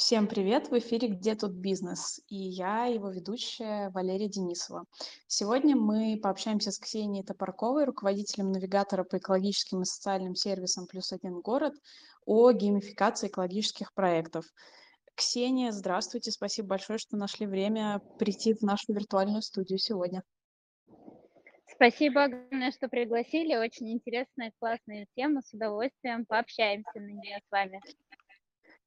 Всем 0.00 0.28
привет! 0.28 0.70
В 0.70 0.78
эфире 0.78 1.08
«Где 1.08 1.34
тут 1.34 1.52
бизнес?» 1.52 2.22
и 2.28 2.34
я, 2.34 2.86
его 2.86 3.10
ведущая 3.10 3.90
Валерия 3.90 4.30
Денисова. 4.30 4.86
Сегодня 5.26 5.76
мы 5.76 6.18
пообщаемся 6.20 6.70
с 6.70 6.78
Ксенией 6.78 7.22
Топорковой, 7.22 7.84
руководителем 7.84 8.50
навигатора 8.50 9.04
по 9.04 9.18
экологическим 9.18 9.82
и 9.82 9.84
социальным 9.84 10.34
сервисам 10.34 10.86
«Плюс 10.86 11.12
один 11.12 11.42
город» 11.42 11.74
о 12.24 12.50
геймификации 12.50 13.28
экологических 13.28 13.92
проектов. 13.92 14.46
Ксения, 15.14 15.70
здравствуйте, 15.70 16.30
спасибо 16.30 16.68
большое, 16.68 16.98
что 16.98 17.18
нашли 17.18 17.46
время 17.46 18.00
прийти 18.18 18.54
в 18.54 18.62
нашу 18.62 18.94
виртуальную 18.94 19.42
студию 19.42 19.78
сегодня. 19.78 20.22
Спасибо 21.66 22.24
огромное, 22.24 22.72
что 22.72 22.88
пригласили. 22.88 23.54
Очень 23.54 23.92
интересная, 23.92 24.50
классная 24.58 25.06
тема. 25.14 25.42
С 25.42 25.52
удовольствием 25.52 26.24
пообщаемся 26.24 26.90
на 26.94 27.10
нее 27.10 27.38
с 27.46 27.50
вами. 27.50 27.82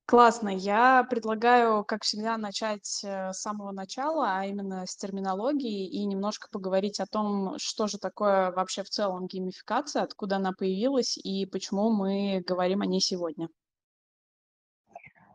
Классно. 0.05 0.49
Я 0.49 1.05
предлагаю, 1.09 1.85
как 1.85 2.03
всегда, 2.03 2.37
начать 2.37 3.01
э, 3.05 3.31
с 3.31 3.39
самого 3.39 3.71
начала, 3.71 4.37
а 4.37 4.45
именно 4.45 4.85
с 4.85 4.97
терминологии, 4.97 5.87
и 5.87 6.03
немножко 6.05 6.49
поговорить 6.51 6.99
о 6.99 7.05
том, 7.05 7.57
что 7.57 7.87
же 7.87 7.97
такое 7.97 8.51
вообще 8.51 8.83
в 8.83 8.89
целом 8.89 9.27
геймификация, 9.27 10.03
откуда 10.03 10.35
она 10.35 10.51
появилась 10.51 11.17
и 11.17 11.45
почему 11.45 11.89
мы 11.89 12.43
говорим 12.45 12.81
о 12.81 12.85
ней 12.85 12.99
сегодня. 12.99 13.47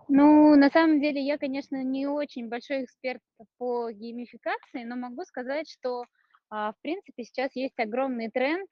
Ну, 0.08 0.54
на 0.54 0.68
самом 0.70 1.00
деле, 1.00 1.22
я, 1.22 1.38
конечно, 1.38 1.82
не 1.82 2.06
очень 2.06 2.48
большой 2.48 2.84
эксперт 2.84 3.22
по 3.56 3.90
геймификации, 3.90 4.84
но 4.84 4.96
могу 4.96 5.24
сказать, 5.24 5.68
что, 5.68 6.04
а, 6.50 6.72
в 6.72 6.80
принципе, 6.82 7.24
сейчас 7.24 7.54
есть 7.54 7.78
огромный 7.78 8.30
тренд 8.30 8.68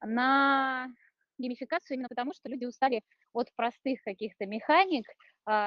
на 0.00 0.88
геймификацию 1.38 1.96
именно 1.96 2.08
потому, 2.08 2.34
что 2.34 2.48
люди 2.48 2.64
устали 2.64 3.02
от 3.32 3.48
простых 3.54 4.00
каких-то 4.02 4.46
механик, 4.46 5.06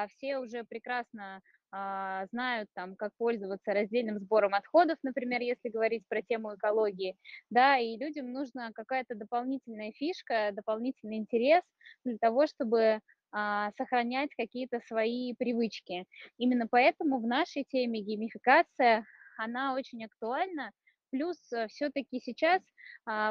все 0.08 0.38
уже 0.38 0.64
прекрасно 0.64 1.40
а, 1.72 2.26
знают, 2.32 2.68
там, 2.74 2.96
как 2.96 3.12
пользоваться 3.16 3.72
раздельным 3.72 4.18
сбором 4.18 4.54
отходов, 4.54 4.98
например, 5.04 5.40
если 5.40 5.68
говорить 5.68 6.02
про 6.08 6.20
тему 6.20 6.54
экологии, 6.56 7.16
да, 7.48 7.78
и 7.78 7.96
людям 7.96 8.32
нужна 8.32 8.72
какая-то 8.72 9.14
дополнительная 9.14 9.92
фишка, 9.92 10.50
дополнительный 10.52 11.18
интерес 11.18 11.62
для 12.04 12.18
того, 12.18 12.48
чтобы 12.48 13.00
а, 13.30 13.70
сохранять 13.76 14.30
какие-то 14.36 14.80
свои 14.80 15.32
привычки. 15.34 16.06
Именно 16.38 16.66
поэтому 16.68 17.20
в 17.20 17.26
нашей 17.26 17.64
теме 17.64 18.00
геймификация, 18.00 19.06
она 19.38 19.74
очень 19.74 20.04
актуальна, 20.04 20.72
плюс 21.10 21.36
э, 21.52 21.68
все-таки 21.68 22.20
сейчас 22.20 22.62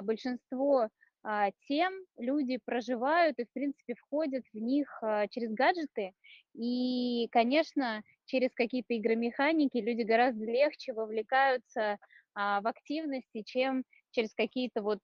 большинство 0.02 0.84
а, 0.84 0.90
тем 1.68 1.94
люди 2.18 2.60
проживают 2.64 3.40
и, 3.40 3.46
в 3.46 3.52
принципе, 3.52 3.96
входят 3.96 4.44
в 4.54 4.58
них 4.58 4.88
а, 5.02 5.28
через 5.28 5.52
гаджеты. 5.54 6.14
И, 6.54 7.28
конечно, 7.32 8.04
через 8.26 8.54
какие-то 8.54 8.98
игромеханики 8.98 9.78
люди 9.78 10.04
гораздо 10.04 10.46
легче 10.46 10.94
вовлекаются 10.94 11.98
а, 12.34 12.62
в 12.62 12.68
активности, 12.68 13.44
чем 13.46 13.84
через 14.12 14.34
какие-то 14.34 14.82
вот 14.82 15.00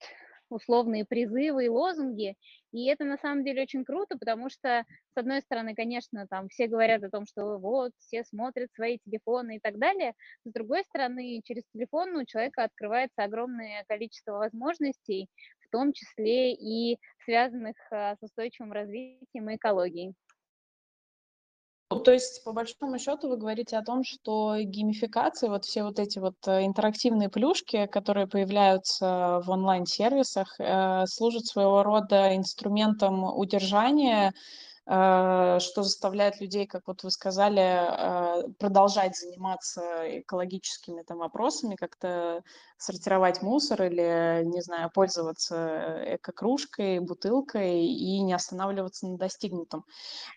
условные 0.50 1.06
призывы 1.06 1.66
и 1.66 1.70
лозунги. 1.70 2.36
И 2.72 2.86
это 2.88 3.06
на 3.06 3.18
самом 3.18 3.44
деле 3.44 3.64
очень 3.64 3.86
круто, 3.86 4.18
потому 4.18 4.50
что, 4.50 4.84
с 5.14 5.18
одной 5.18 5.42
стороны, 5.42 5.76
конечно, 5.76 6.28
там 6.28 6.50
все 6.50 6.68
говорят 6.68 7.04
о 7.04 7.10
том, 7.10 7.26
что 7.26 7.58
вот, 7.58 7.92
все 8.00 8.24
смотрят 8.24 8.70
свои 8.74 8.98
телефоны 9.06 9.58
и 9.58 9.60
так 9.60 9.78
далее. 9.78 10.14
С 10.44 10.52
другой 10.52 10.84
стороны, 10.84 11.42
через 11.44 11.64
телефон 11.74 12.16
у 12.16 12.26
человека 12.26 12.64
открывается 12.64 13.24
огромное 13.24 13.84
количество 13.88 14.34
возможностей, 14.34 15.30
в 15.62 15.70
том 15.70 15.94
числе 15.94 16.54
и 16.54 17.00
связанных 17.24 17.76
а, 17.92 18.16
с 18.16 18.24
устойчивым 18.24 18.72
развитием 18.72 19.50
и 19.50 19.56
экологией. 19.56 20.14
Ну, 21.92 22.00
то 22.00 22.12
есть, 22.12 22.44
по 22.44 22.52
большому 22.52 22.98
счету, 22.98 23.30
вы 23.30 23.38
говорите 23.38 23.78
о 23.78 23.84
том, 23.84 24.04
что 24.04 24.56
геймификация, 24.60 25.50
вот 25.52 25.66
все 25.66 25.84
вот 25.84 26.00
эти 26.00 26.18
вот 26.18 26.36
э, 26.48 26.66
интерактивные 26.66 27.30
плюшки, 27.30 27.86
которые 27.86 28.26
появляются 28.28 29.40
в 29.46 29.52
онлайн-сервисах, 29.52 30.56
э, 30.60 31.06
служат 31.06 31.46
своего 31.46 31.84
рода 31.84 32.36
инструментом 32.36 33.24
удержания 33.24 34.34
что 34.88 35.82
заставляет 35.82 36.40
людей, 36.40 36.68
как 36.68 36.84
вот 36.86 37.02
вы 37.04 37.10
сказали, 37.10 37.60
э, 37.60 38.50
продолжать 38.60 39.18
заниматься 39.18 39.82
экологическими 40.20 41.02
там 41.02 41.18
вопросами, 41.18 41.76
как-то 41.76 42.44
сортировать 42.78 43.42
мусор 43.42 43.84
или, 43.84 44.44
не 44.46 44.62
знаю, 44.62 44.92
пользоваться 44.94 46.04
эко-кружкой, 46.16 47.00
бутылкой 47.00 47.84
и 47.84 48.22
не 48.22 48.34
останавливаться 48.34 49.08
на 49.08 49.18
достигнутом. 49.18 49.86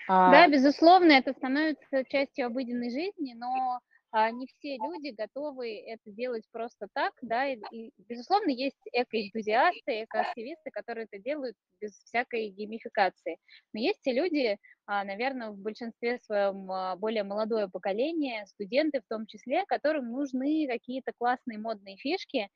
Да, 0.08 0.44
а 0.44 0.48
безусловно, 0.48 1.12
это 1.12 1.34
становится 1.34 2.04
частью 2.08 2.46
обыденной 2.46 2.90
жизни, 2.90 3.34
но 3.34 3.80
не 4.30 4.46
все 4.46 4.76
люди 4.76 5.14
готовы 5.16 5.78
это 5.86 6.10
делать 6.10 6.44
просто 6.52 6.88
так, 6.92 7.12
да, 7.22 7.46
и, 7.46 7.56
и 7.70 7.92
безусловно, 7.98 8.50
есть 8.50 8.80
экоэнтузиасты, 8.92 10.04
экоактивисты, 10.04 10.70
которые 10.70 11.06
это 11.10 11.22
делают 11.22 11.56
без 11.80 11.92
всякой 12.04 12.48
геймификации. 12.48 13.38
Но 13.72 13.80
есть 13.80 14.06
и 14.06 14.12
люди, 14.12 14.58
а, 14.86 15.04
наверное, 15.04 15.50
в 15.50 15.58
большинстве 15.58 16.18
своем 16.18 16.70
а, 16.70 16.96
более 16.96 17.22
молодое 17.22 17.68
поколение, 17.68 18.46
студенты 18.46 19.00
в 19.00 19.08
том 19.08 19.26
числе, 19.26 19.64
которым 19.66 20.10
нужны 20.10 20.66
какие-то 20.68 21.12
классные 21.16 21.58
модные 21.58 21.96
фишки, 21.96 22.48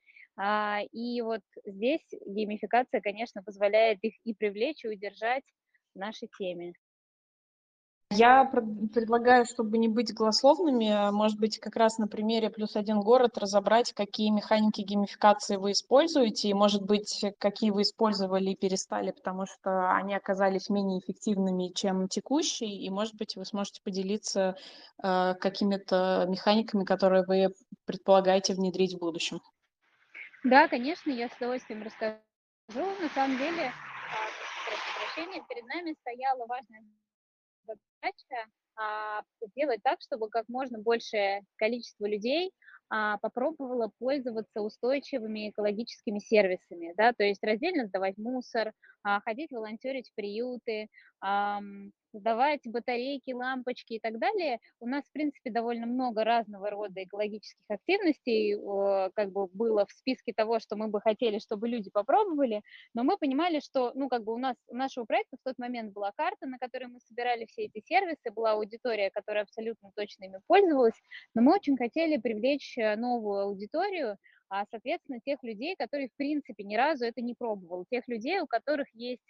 и 0.93 1.21
вот 1.21 1.43
здесь 1.67 2.07
геймификация, 2.25 3.03
конечно, 3.03 3.43
позволяет 3.43 3.99
их 4.01 4.15
и 4.25 4.33
привлечь, 4.33 4.83
и 4.83 4.89
удержать 4.89 5.45
в 5.95 5.99
нашей 5.99 6.31
теме. 6.39 6.73
Я 8.15 8.45
предлагаю, 8.45 9.47
чтобы 9.47 9.79
не 9.79 9.89
быть 9.89 10.13
голословными, 10.13 10.91
а, 10.91 11.11
может 11.13 11.39
быть, 11.39 11.59
как 11.59 11.77
раз 11.77 11.97
на 11.97 12.07
примере 12.07 12.51
«Плюс 12.51 12.77
один 12.77 13.01
город» 13.01 13.39
разобрать, 13.39 13.93
какие 13.95 14.31
механики 14.31 14.83
геймификации 14.83 15.57
вы 15.57 15.73
используете, 15.73 16.49
и, 16.49 16.55
может 16.55 16.83
быть, 16.83 17.25
какие 17.39 17.71
вы 17.71 17.83
использовали 17.83 18.51
и 18.51 18.57
перестали, 18.57 19.13
потому 19.13 19.47
что 19.47 19.93
они 19.95 20.15
оказались 20.15 20.69
менее 20.69 21.01
эффективными, 21.01 21.73
чем 21.75 22.09
текущие, 22.09 22.77
и, 22.77 22.91
может 22.91 23.15
быть, 23.15 23.37
вы 23.37 23.47
сможете 23.47 23.81
поделиться 23.83 24.57
э, 25.03 25.35
какими-то 25.41 26.27
механиками, 26.29 26.85
которые 26.85 27.25
вы 27.25 27.55
предполагаете 27.87 28.55
внедрить 28.55 28.95
в 28.95 28.99
будущем. 28.99 29.41
Да, 30.45 30.69
конечно, 30.69 31.11
я 31.11 31.29
с 31.29 31.37
удовольствием 31.37 31.83
расскажу. 31.83 32.19
На 32.75 33.09
самом 33.15 33.39
деле, 33.39 33.73
а, 35.17 35.49
перед 35.49 35.67
нами 35.67 35.95
стояла 36.01 36.47
важная 36.47 36.81
задача 37.67 38.51
а, 38.77 39.23
сделать 39.43 39.81
так, 39.83 40.01
чтобы 40.01 40.29
как 40.29 40.49
можно 40.49 40.79
большее 40.79 41.45
количество 41.57 42.07
людей 42.07 42.53
а, 42.89 43.19
попробовало 43.19 43.91
пользоваться 43.99 44.61
устойчивыми 44.61 45.51
экологическими 45.51 46.19
сервисами, 46.19 46.95
да, 46.97 47.13
то 47.13 47.25
есть 47.25 47.43
раздельно 47.43 47.87
сдавать 47.87 48.19
мусор, 48.19 48.73
а, 49.03 49.21
ходить 49.21 49.51
волонтерить 49.51 50.11
в 50.11 50.15
приюты, 50.15 50.89
сдавать 52.13 52.61
батарейки, 52.65 53.33
лампочки 53.33 53.95
и 53.95 54.01
так 54.01 54.19
далее. 54.19 54.59
У 54.81 54.87
нас, 54.87 55.05
в 55.05 55.13
принципе, 55.13 55.51
довольно 55.51 55.87
много 55.87 56.25
разного 56.25 56.71
рода 56.71 57.03
экологических 57.03 57.65
активностей 57.69 58.57
как 59.15 59.33
бы 59.33 59.47
было 59.49 59.87
в 59.87 59.93
списке 59.93 60.33
того, 60.33 60.59
что 60.59 60.77
мы 60.77 60.89
бы 60.89 61.01
хотели, 61.01 61.39
чтобы 61.39 61.69
люди 61.69 61.91
попробовали, 61.91 62.63
но 62.95 63.05
мы 63.05 63.17
понимали, 63.17 63.61
что, 63.61 63.93
ну, 63.95 64.09
как 64.09 64.25
бы 64.25 64.35
у 64.35 64.39
нас, 64.39 64.57
у 64.69 64.77
нашего 64.77 65.05
проекта 65.05 65.37
в 65.37 65.45
тот 65.45 65.59
момент 65.59 65.93
была 65.93 66.13
карта, 66.17 66.47
на 66.47 66.59
которой 66.59 66.87
мы 66.87 67.01
собирали 67.01 67.47
все 67.47 67.65
эти 67.65 67.83
сервисы, 67.85 68.31
была 68.31 68.53
аудитория, 68.53 69.11
которая 69.11 69.45
абсолютно 69.45 69.91
точно 69.95 70.25
ими 70.25 70.39
пользовалась, 70.47 71.01
но 71.35 71.43
мы 71.43 71.55
очень 71.55 71.77
хотели 71.77 72.17
привлечь 72.17 72.77
э, 72.79 72.97
новую 72.97 73.41
аудиторию, 73.43 74.17
а, 74.49 74.65
соответственно, 74.71 75.19
тех 75.25 75.43
людей, 75.43 75.77
которые, 75.77 76.09
в 76.09 76.17
принципе, 76.17 76.63
ни 76.65 76.77
разу 76.77 77.07
это 77.07 77.23
не 77.23 77.35
пробовал, 77.35 77.87
тех 77.91 78.07
людей, 78.07 78.41
у 78.41 78.47
которых 78.47 78.87
есть 78.93 79.23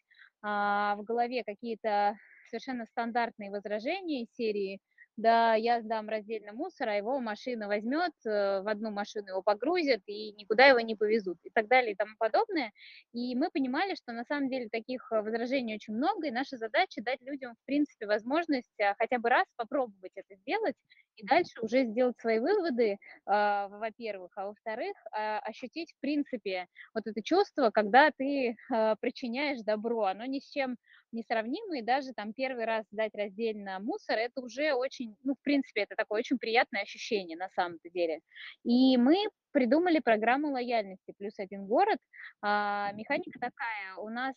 а, 0.42 0.97
в 0.97 1.04
голове 1.04 1.44
какие-то 1.44 2.16
совершенно 2.53 2.85
стандартные 2.87 3.51
возражения 3.51 4.22
из 4.22 4.33
серии 4.34 4.81
да, 5.16 5.54
я 5.54 5.81
сдам 5.83 6.09
раздельно 6.09 6.53
мусор, 6.53 6.89
а 6.89 6.95
его 6.95 7.21
машина 7.21 7.69
возьмет, 7.69 8.13
э, 8.25 8.63
в 8.63 8.69
одну 8.69 8.91
машину 8.91 9.28
его 9.28 9.43
погрузят 9.43 10.01
и 10.07 10.33
никуда 10.33 10.66
его 10.66 10.81
не 10.81 10.95
повезут 10.97 11.39
и 11.43 11.51
так 11.51 11.69
далее 11.69 11.93
и 11.93 11.95
тому 11.95 12.13
подобное. 12.19 12.72
И 13.13 13.34
мы 13.34 13.51
понимали, 13.51 13.95
что 13.95 14.13
на 14.13 14.25
самом 14.25 14.49
деле 14.49 14.69
таких 14.71 15.13
э, 15.13 15.21
возражений 15.21 15.75
очень 15.75 15.95
много, 15.95 16.28
и 16.28 16.31
наша 16.31 16.57
задача 16.57 17.03
дать 17.03 17.21
людям, 17.21 17.54
в 17.54 17.66
принципе, 17.66 18.07
возможность 18.07 18.81
а, 18.81 18.95
хотя 18.98 19.19
бы 19.19 19.28
раз 19.28 19.45
попробовать 19.57 20.13
это 20.15 20.34
сделать 20.37 20.77
и 21.16 21.24
дальше 21.26 21.60
уже 21.60 21.84
сделать 21.84 22.18
свои 22.18 22.38
выводы, 22.38 22.98
а, 23.26 23.68
во-первых, 23.68 24.32
а 24.36 24.47
во-вторых, 24.48 24.94
а, 25.12 25.38
ощутить, 25.41 25.92
в 25.92 26.00
принципе, 26.00 26.66
вот 26.94 27.06
это 27.06 27.22
чувство, 27.22 27.70
когда 27.70 28.10
ты 28.16 28.56
причиняешь 29.00 29.60
добро, 29.62 30.04
оно 30.04 30.24
ни 30.26 30.38
с 30.41 30.50
чем 30.50 30.76
не 31.12 31.22
сравнимо, 31.22 31.78
и 31.78 31.82
даже 31.82 32.12
там 32.14 32.32
первый 32.32 32.64
раз 32.64 32.86
сдать 32.91 33.14
раздельно 33.14 33.78
мусор, 33.80 34.18
это 34.18 34.41
уже 34.41 34.72
очень, 34.72 35.16
ну, 35.22 35.34
в 35.34 35.42
принципе, 35.42 35.82
это 35.82 35.94
такое 35.97 36.20
очень 36.20 36.38
приятное 36.38 36.82
ощущение 36.82 37.36
на 37.36 37.48
самом-то 37.50 37.91
деле. 37.91 38.20
И 38.64 38.97
мы 38.97 39.16
придумали 39.53 39.98
программу 39.98 40.48
лояльности 40.50 41.12
«Плюс 41.18 41.38
один 41.38 41.66
город». 41.66 41.98
Механика 42.42 43.38
такая, 43.38 43.97
у 43.98 44.09
нас 44.09 44.34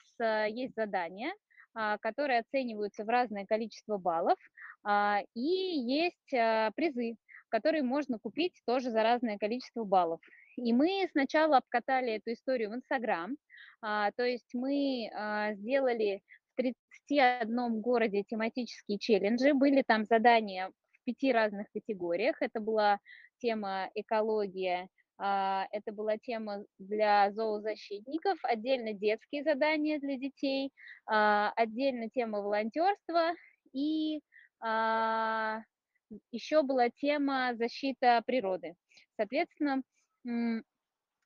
есть 0.49 0.75
задание, 0.75 1.31
которые 1.99 2.39
оцениваются 2.39 3.03
в 3.03 3.09
разное 3.09 3.45
количество 3.45 3.97
баллов, 3.97 4.37
а, 4.83 5.19
и 5.33 5.41
есть 5.41 6.33
а, 6.33 6.71
призы, 6.71 7.17
которые 7.49 7.83
можно 7.83 8.17
купить 8.19 8.61
тоже 8.65 8.91
за 8.91 9.03
разное 9.03 9.37
количество 9.37 9.83
баллов. 9.83 10.21
И 10.57 10.73
мы 10.73 11.07
сначала 11.11 11.57
обкатали 11.57 12.13
эту 12.13 12.33
историю 12.33 12.71
в 12.71 12.75
Инстаграм, 12.75 13.35
то 13.81 14.23
есть 14.23 14.53
мы 14.53 15.09
сделали 15.53 16.21
в 16.53 16.55
31 16.55 17.81
городе 17.81 18.23
тематические 18.23 18.97
челленджи, 18.97 19.53
были 19.53 19.83
там 19.85 20.05
задания 20.05 20.69
в 20.69 21.03
пяти 21.03 21.31
разных 21.31 21.67
категориях. 21.71 22.41
Это 22.41 22.59
была 22.59 22.99
тема 23.37 23.89
экология, 23.95 24.83
а, 24.83 24.87
это 25.17 25.91
была 25.93 26.17
тема 26.17 26.65
для 26.77 27.31
зоозащитников, 27.31 28.37
отдельно 28.43 28.93
детские 28.93 29.43
задания 29.43 29.99
для 29.99 30.17
детей, 30.17 30.71
а, 31.05 31.51
отдельно 31.55 32.09
тема 32.09 32.41
волонтерства 32.41 33.31
и 33.73 34.19
а, 34.59 35.59
еще 36.31 36.63
была 36.63 36.89
тема 36.89 37.55
защита 37.55 38.21
природы. 38.25 38.75
Соответственно, 39.15 39.83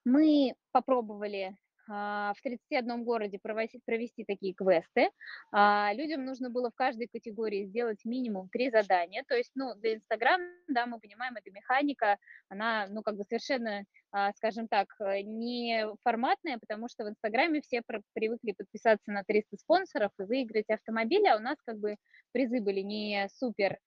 мы 0.05 0.53
попробовали 0.71 1.45
а, 1.45 1.68
в 1.89 2.35
31 2.43 3.03
городе 3.03 3.39
провести, 3.41 3.79
провести 3.83 4.23
такие 4.23 4.53
квесты. 4.53 5.09
А, 5.51 5.91
людям 5.93 6.23
нужно 6.23 6.51
было 6.51 6.69
в 6.69 6.75
каждой 6.75 7.07
категории 7.07 7.65
сделать 7.65 8.05
минимум 8.05 8.47
три 8.49 8.69
задания. 8.69 9.23
То 9.27 9.35
есть, 9.35 9.51
ну, 9.55 9.73
для 9.75 9.95
Инстаграма, 9.95 10.45
да, 10.67 10.85
мы 10.85 10.99
понимаем, 10.99 11.35
эта 11.35 11.49
механика, 11.49 12.17
она, 12.47 12.85
ну, 12.89 13.01
как 13.01 13.15
бы 13.15 13.23
совершенно, 13.23 13.85
а, 14.11 14.31
скажем 14.33 14.67
так, 14.67 14.87
не 15.23 15.87
форматная, 16.03 16.59
потому 16.59 16.89
что 16.89 17.05
в 17.05 17.09
Инстаграме 17.09 17.61
все 17.61 17.81
привыкли 18.13 18.51
подписаться 18.51 19.11
на 19.11 19.23
300 19.23 19.57
спонсоров 19.57 20.11
и 20.19 20.23
выиграть 20.23 20.69
автомобили, 20.69 21.27
а 21.27 21.37
у 21.37 21.39
нас 21.39 21.57
как 21.65 21.79
бы 21.79 21.95
призы 22.31 22.61
были 22.61 22.81
не 22.81 23.27
супер 23.33 23.79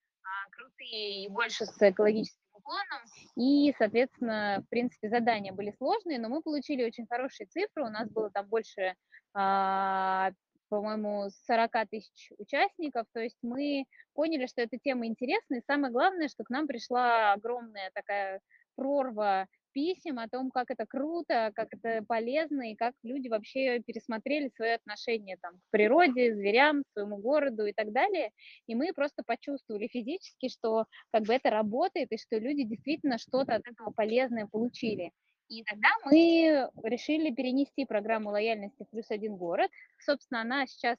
крутые 0.51 1.25
и 1.25 1.29
больше 1.29 1.67
с 1.67 1.77
экологическим 1.79 2.42
уклоном, 2.63 3.03
и, 3.37 3.75
соответственно, 3.79 4.63
в 4.67 4.69
принципе, 4.69 5.09
задания 5.09 5.53
были 5.53 5.75
сложные, 5.79 6.19
но 6.19 6.29
мы 6.29 6.43
получили 6.43 6.85
очень 6.85 7.07
хорошие 7.07 7.47
цифры, 7.47 7.85
у 7.85 7.91
нас 7.91 8.09
было 8.11 8.31
там 8.31 8.47
больше, 8.47 8.95
а, 9.35 10.31
по-моему, 10.69 11.29
40 11.47 11.71
тысяч 11.91 12.33
участников, 12.39 13.07
то 13.13 13.21
есть 13.21 13.39
мы 13.43 13.85
поняли, 14.15 14.47
что 14.47 14.63
эта 14.63 14.79
тема 14.79 15.07
интересна, 15.07 15.57
и 15.57 15.63
самое 15.67 15.93
главное, 15.93 16.29
что 16.29 16.45
к 16.45 16.51
нам 16.51 16.67
пришла 16.67 17.33
огромная 17.33 17.91
такая 17.95 18.41
прорва 18.75 19.47
писем 19.73 20.19
о 20.19 20.29
том, 20.29 20.51
как 20.51 20.71
это 20.71 20.87
круто, 20.87 21.51
как 21.55 21.69
это 21.73 22.05
полезно, 22.07 22.71
и 22.71 22.77
как 22.77 22.95
люди 23.03 23.29
вообще 23.29 23.81
пересмотрели 23.81 24.51
свое 24.55 24.75
отношение 24.75 25.39
там, 25.41 25.55
к 25.55 25.71
природе, 25.71 26.35
зверям, 26.35 26.83
своему 26.93 27.17
городу 27.19 27.67
и 27.67 27.73
так 27.73 27.93
далее. 27.93 28.31
И 28.67 28.75
мы 28.75 28.93
просто 28.93 29.23
почувствовали 29.27 29.89
физически, 29.89 30.49
что 30.49 30.85
как 31.11 31.25
бы 31.25 31.35
это 31.35 31.51
работает, 31.51 32.13
и 32.13 32.19
что 32.19 32.39
люди 32.39 32.65
действительно 32.65 33.19
что-то 33.19 33.55
от 33.55 33.67
этого 33.67 33.91
полезное 33.91 34.47
получили. 34.47 35.13
И 35.49 35.65
тогда 35.65 35.89
мы 36.05 36.71
решили 36.83 37.31
перенести 37.31 37.85
программу 37.85 38.31
лояльности 38.31 38.85
в 38.85 38.91
плюс 38.91 39.11
один 39.11 39.37
город. 39.37 39.71
Собственно, 39.99 40.41
она 40.41 40.67
сейчас 40.67 40.97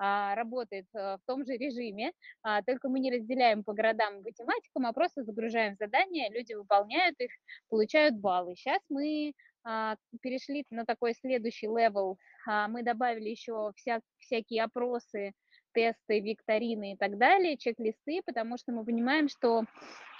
работает 0.00 0.86
э, 0.94 1.16
в 1.16 1.20
том 1.26 1.44
же 1.44 1.52
режиме, 1.52 2.12
а, 2.42 2.62
только 2.62 2.88
мы 2.88 3.00
не 3.00 3.12
разделяем 3.12 3.62
по 3.62 3.74
городам 3.74 4.22
и 4.22 4.32
тематикам, 4.32 4.86
а 4.86 4.92
просто 4.92 5.24
загружаем 5.24 5.76
задания, 5.78 6.30
люди 6.30 6.54
выполняют 6.54 7.16
их, 7.20 7.30
получают 7.68 8.16
баллы. 8.16 8.56
Сейчас 8.56 8.80
мы 8.88 9.34
а, 9.62 9.96
перешли 10.22 10.64
на 10.70 10.86
такой 10.86 11.14
следующий 11.14 11.66
level, 11.66 12.18
мы 12.46 12.82
добавили 12.82 13.28
еще 13.28 13.72
вся, 13.76 14.00
всякие 14.18 14.64
опросы, 14.64 15.32
тесты, 15.72 16.20
викторины 16.20 16.92
и 16.92 16.96
так 16.96 17.18
далее, 17.18 17.56
чек-листы, 17.56 18.20
потому 18.24 18.56
что 18.58 18.72
мы 18.72 18.84
понимаем, 18.84 19.28
что 19.28 19.64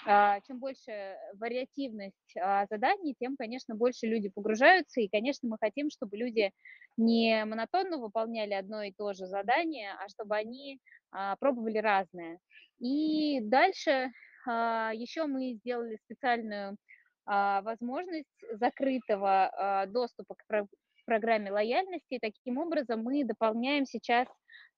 а, 0.07 0.41
чем 0.41 0.59
больше 0.59 1.17
вариативность 1.35 2.37
а, 2.37 2.67
заданий, 2.71 3.15
тем, 3.19 3.37
конечно, 3.37 3.75
больше 3.75 4.07
люди 4.07 4.29
погружаются, 4.29 5.01
и, 5.01 5.09
конечно, 5.09 5.49
мы 5.49 5.57
хотим, 5.61 5.91
чтобы 5.91 6.17
люди 6.17 6.53
не 6.97 7.45
монотонно 7.45 7.99
выполняли 7.99 8.55
одно 8.55 8.83
и 8.83 8.93
то 8.93 9.13
же 9.13 9.27
задание, 9.27 9.93
а 9.99 10.09
чтобы 10.09 10.37
они 10.37 10.81
а, 11.13 11.37
пробовали 11.37 11.79
разное. 11.79 12.39
И 12.79 13.41
дальше 13.43 14.11
еще 14.47 15.27
мы 15.27 15.53
сделали 15.53 15.97
специальную 15.97 16.79
возможность 17.27 18.27
закрытого 18.53 19.85
доступа 19.87 20.35
к 20.35 20.67
программе 21.05 21.51
лояльности. 21.51 22.15
И 22.15 22.19
таким 22.21 22.59
образом 22.59 23.03
мы 23.03 23.25
дополняем 23.25 23.85
сейчас 23.85 24.29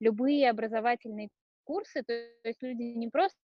любые 0.03 0.51
образовательные 0.51 1.29
курсы, 1.65 2.03
то 2.03 2.13
есть 2.45 2.61
люди 2.63 2.83
не 2.83 3.09
просто 3.09 3.39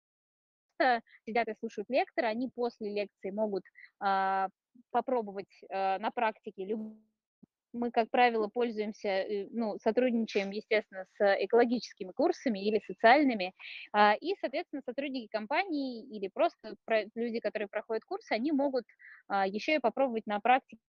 сидят 1.26 1.48
и 1.48 1.54
слушают 1.58 1.88
лектора, 1.88 2.26
они 2.26 2.50
после 2.54 2.92
лекции 2.92 3.30
могут 3.30 3.64
а, 4.00 4.48
попробовать 4.90 5.50
а, 5.70 5.98
на 5.98 6.10
практике. 6.10 6.76
Мы, 7.74 7.90
как 7.90 8.10
правило, 8.10 8.48
пользуемся, 8.48 9.08
э, 9.08 9.48
ну, 9.50 9.78
сотрудничаем, 9.82 10.50
естественно, 10.50 11.04
с 11.18 11.44
экологическими 11.44 12.12
курсами 12.12 12.66
или 12.66 12.80
социальными, 12.86 13.52
а, 13.92 14.14
и, 14.14 14.34
соответственно, 14.40 14.82
сотрудники 14.86 15.28
компании 15.30 16.02
или 16.04 16.28
просто 16.28 16.76
люди, 17.14 17.40
которые 17.40 17.68
проходят 17.68 18.04
курсы, 18.04 18.32
они 18.32 18.52
могут 18.52 18.84
а, 19.28 19.46
еще 19.46 19.74
и 19.74 19.80
попробовать 19.80 20.26
на 20.26 20.40
практике 20.40 20.80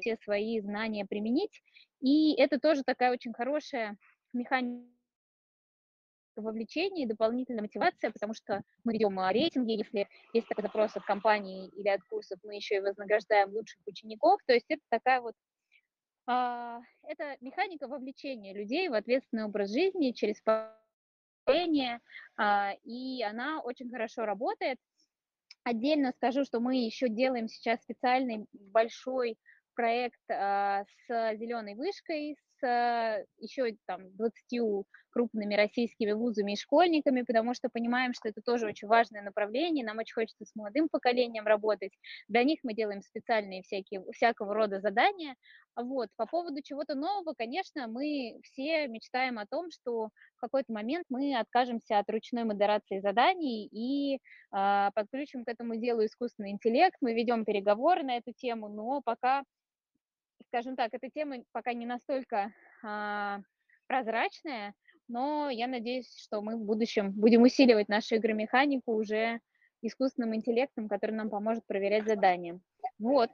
все 0.00 0.16
свои 0.16 0.60
знания 0.60 1.06
применить. 1.06 1.62
И 2.00 2.34
это 2.34 2.58
тоже 2.58 2.82
такая 2.84 3.12
очень 3.12 3.32
хорошая 3.32 3.96
механика 4.32 4.84
вовлечение 6.36 7.04
и 7.04 7.08
дополнительная 7.08 7.62
мотивация, 7.62 8.10
потому 8.10 8.34
что 8.34 8.62
мы 8.82 8.94
ведем 8.94 9.18
рейтинги, 9.30 9.72
если 9.72 10.08
есть 10.32 10.48
такой 10.48 10.62
запрос 10.62 10.96
от 10.96 11.04
компании 11.04 11.68
или 11.76 11.88
от 11.88 12.02
курсов, 12.04 12.40
мы 12.42 12.56
еще 12.56 12.76
и 12.76 12.80
вознаграждаем 12.80 13.52
лучших 13.52 13.80
учеников, 13.86 14.40
то 14.46 14.52
есть 14.52 14.66
это 14.68 14.82
такая 14.90 15.20
вот 15.20 15.34
а, 16.26 16.80
это 17.02 17.36
механика 17.40 17.86
вовлечения 17.86 18.54
людей 18.54 18.88
в 18.88 18.94
ответственный 18.94 19.44
образ 19.44 19.70
жизни 19.70 20.12
через 20.12 20.40
поколение, 20.40 22.00
а, 22.36 22.72
и 22.84 23.22
она 23.22 23.60
очень 23.60 23.90
хорошо 23.90 24.24
работает. 24.24 24.78
Отдельно 25.64 26.12
скажу, 26.12 26.44
что 26.44 26.60
мы 26.60 26.76
еще 26.76 27.08
делаем 27.08 27.48
сейчас 27.48 27.80
специальный 27.82 28.46
большой 28.52 29.38
проект 29.74 30.20
с 30.28 30.86
зеленой 31.08 31.74
вышкой, 31.74 32.36
с 32.60 33.24
еще 33.38 33.76
там 33.86 34.10
20 34.16 34.86
крупными 35.14 35.54
российскими 35.54 36.12
вузами 36.12 36.52
и 36.52 36.56
школьниками, 36.56 37.22
потому 37.22 37.54
что 37.54 37.68
понимаем, 37.68 38.12
что 38.14 38.28
это 38.28 38.42
тоже 38.42 38.66
очень 38.66 38.88
важное 38.88 39.22
направление, 39.22 39.84
нам 39.84 39.98
очень 39.98 40.14
хочется 40.14 40.44
с 40.44 40.54
молодым 40.56 40.88
поколением 40.88 41.46
работать. 41.46 41.92
Для 42.28 42.42
них 42.42 42.58
мы 42.64 42.74
делаем 42.74 43.00
специальные 43.00 43.62
всякие, 43.62 44.04
всякого 44.12 44.54
рода 44.54 44.80
задания. 44.80 45.36
Вот. 45.76 46.08
По 46.16 46.26
поводу 46.26 46.60
чего-то 46.62 46.94
нового, 46.94 47.34
конечно, 47.34 47.86
мы 47.86 48.40
все 48.42 48.88
мечтаем 48.88 49.38
о 49.38 49.46
том, 49.46 49.70
что 49.70 50.08
в 50.36 50.40
какой-то 50.40 50.72
момент 50.72 51.06
мы 51.08 51.36
откажемся 51.38 51.98
от 51.98 52.10
ручной 52.10 52.44
модерации 52.44 53.00
заданий 53.00 53.66
и 53.66 54.16
э, 54.16 54.90
подключим 54.94 55.44
к 55.44 55.48
этому 55.48 55.76
делу 55.76 56.04
искусственный 56.04 56.50
интеллект. 56.50 56.96
Мы 57.00 57.14
ведем 57.14 57.44
переговоры 57.44 58.02
на 58.02 58.16
эту 58.16 58.32
тему, 58.32 58.68
но 58.68 59.00
пока 59.04 59.42
скажем 60.54 60.76
так, 60.76 60.94
эта 60.94 61.10
тема 61.10 61.38
пока 61.50 61.72
не 61.72 61.84
настолько 61.84 62.52
а, 62.84 63.40
прозрачная, 63.88 64.72
но 65.08 65.50
я 65.50 65.66
надеюсь, 65.66 66.16
что 66.16 66.42
мы 66.42 66.56
в 66.56 66.60
будущем 66.60 67.10
будем 67.10 67.42
усиливать 67.42 67.88
нашу 67.88 68.14
игромеханику 68.14 68.92
уже 68.92 69.40
искусственным 69.82 70.32
интеллектом, 70.36 70.88
который 70.88 71.10
нам 71.10 71.28
поможет 71.28 71.66
проверять 71.66 72.06
задания. 72.06 72.60
Вот. 73.00 73.30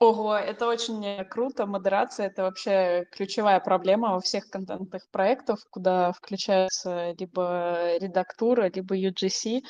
Ого, 0.00 0.34
это 0.36 0.66
очень 0.66 1.24
круто. 1.26 1.66
Модерация— 1.66 2.26
это 2.28 2.42
вообще 2.42 3.04
ключевая 3.12 3.60
проблема 3.60 4.10
во 4.12 4.20
всех 4.20 4.48
контентных 4.50 5.08
проектах, 5.10 5.60
куда 5.70 6.12
включается 6.12 7.12
либо 7.18 7.96
редактура, 7.98 8.70
либо 8.74 8.96
UGC. 8.96 9.62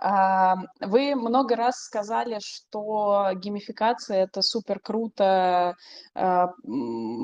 А, 0.00 0.54
вы 0.80 1.14
много 1.14 1.56
раз 1.56 1.76
сказали, 1.84 2.38
что 2.40 3.30
геймификация 3.34 4.24
это 4.24 4.40
супер 4.40 4.78
круто 4.80 5.74
а, 6.14 6.48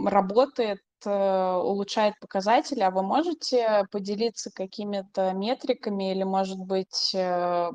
работает, 0.06 0.78
э, 0.78 0.82
улучшает 1.06 2.14
показатели, 2.20 2.80
а 2.80 2.90
вы 2.90 3.02
можете 3.02 3.84
поделиться 3.90 4.50
какими-то 4.50 5.32
метриками 5.32 6.12
или, 6.12 6.22
может 6.24 6.58
быть, 6.58 7.12
э, 7.14 7.70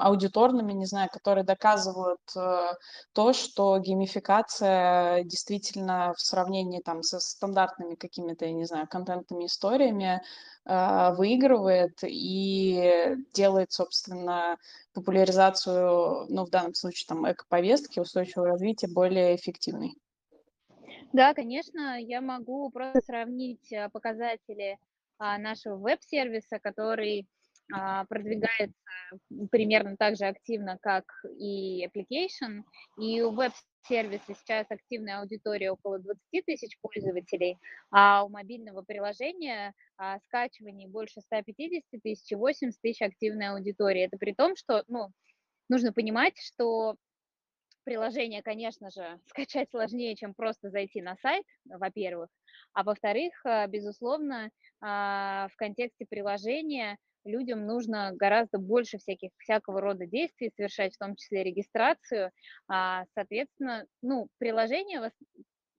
аудиторными, 0.00 0.72
не 0.72 0.86
знаю, 0.86 1.08
которые 1.12 1.44
доказывают 1.44 2.20
э, 2.36 2.72
то, 3.12 3.32
что 3.32 3.78
геймификация 3.78 5.24
действительно 5.24 6.14
в 6.16 6.20
сравнении 6.20 6.80
там 6.80 7.02
со 7.02 7.20
стандартными 7.20 7.94
какими-то, 7.94 8.46
я 8.46 8.52
не 8.52 8.64
знаю, 8.64 8.86
контентными 8.88 9.46
историями 9.46 10.22
выигрывает 10.64 11.98
и 12.02 13.16
делает, 13.32 13.72
собственно, 13.72 14.58
популяризацию, 14.92 16.26
ну, 16.28 16.44
в 16.44 16.50
данном 16.50 16.74
случае, 16.74 17.06
там, 17.08 17.30
эко-повестки, 17.30 18.00
устойчивого 18.00 18.48
развития 18.48 18.88
более 18.88 19.34
эффективной. 19.36 19.94
Да, 21.12 21.34
конечно, 21.34 22.00
я 22.00 22.20
могу 22.20 22.70
просто 22.70 23.00
сравнить 23.00 23.72
а, 23.72 23.88
показатели 23.88 24.78
а, 25.18 25.38
нашего 25.38 25.76
веб-сервиса, 25.76 26.58
который 26.58 27.26
а, 27.72 28.04
продвигается 28.06 28.74
примерно 29.50 29.96
так 29.96 30.16
же 30.16 30.24
активно, 30.26 30.78
как 30.80 31.04
и 31.38 31.86
application. 31.86 32.62
И 32.98 33.22
у 33.22 33.30
веб-сервиса 33.30 34.34
сейчас 34.34 34.66
активная 34.70 35.20
аудитория 35.20 35.72
около 35.72 35.98
20 35.98 36.44
тысяч 36.44 36.78
пользователей, 36.80 37.58
а 37.90 38.24
у 38.24 38.28
мобильного 38.28 38.82
приложения 38.82 39.74
а, 39.96 40.18
скачиваний 40.20 40.86
больше 40.86 41.20
150 41.20 41.82
тысяч 42.02 42.30
и 42.32 42.36
80 42.36 42.80
тысяч 42.80 43.02
активной 43.02 43.48
аудитории. 43.48 44.02
Это 44.02 44.16
при 44.18 44.32
том, 44.32 44.56
что 44.56 44.84
ну, 44.88 45.08
нужно 45.68 45.92
понимать, 45.92 46.34
что 46.38 46.96
приложение, 47.88 48.42
конечно 48.42 48.90
же, 48.90 49.18
скачать 49.26 49.70
сложнее, 49.70 50.14
чем 50.14 50.34
просто 50.34 50.68
зайти 50.68 51.00
на 51.00 51.16
сайт, 51.16 51.44
во-первых. 51.64 52.28
А 52.74 52.84
во-вторых, 52.84 53.32
а, 53.44 53.66
безусловно, 53.66 54.50
в 54.80 55.50
контексте 55.56 56.06
приложения 56.08 56.98
людям 57.24 57.66
нужно 57.66 58.12
гораздо 58.14 58.58
больше 58.58 58.98
всяких, 58.98 59.30
всякого 59.38 59.80
рода 59.80 60.06
действий 60.06 60.52
совершать, 60.54 60.94
в 60.94 60.98
том 60.98 61.16
числе 61.16 61.42
регистрацию. 61.42 62.30
А, 62.68 63.04
соответственно, 63.14 63.86
ну, 64.02 64.28
приложение 64.38 65.10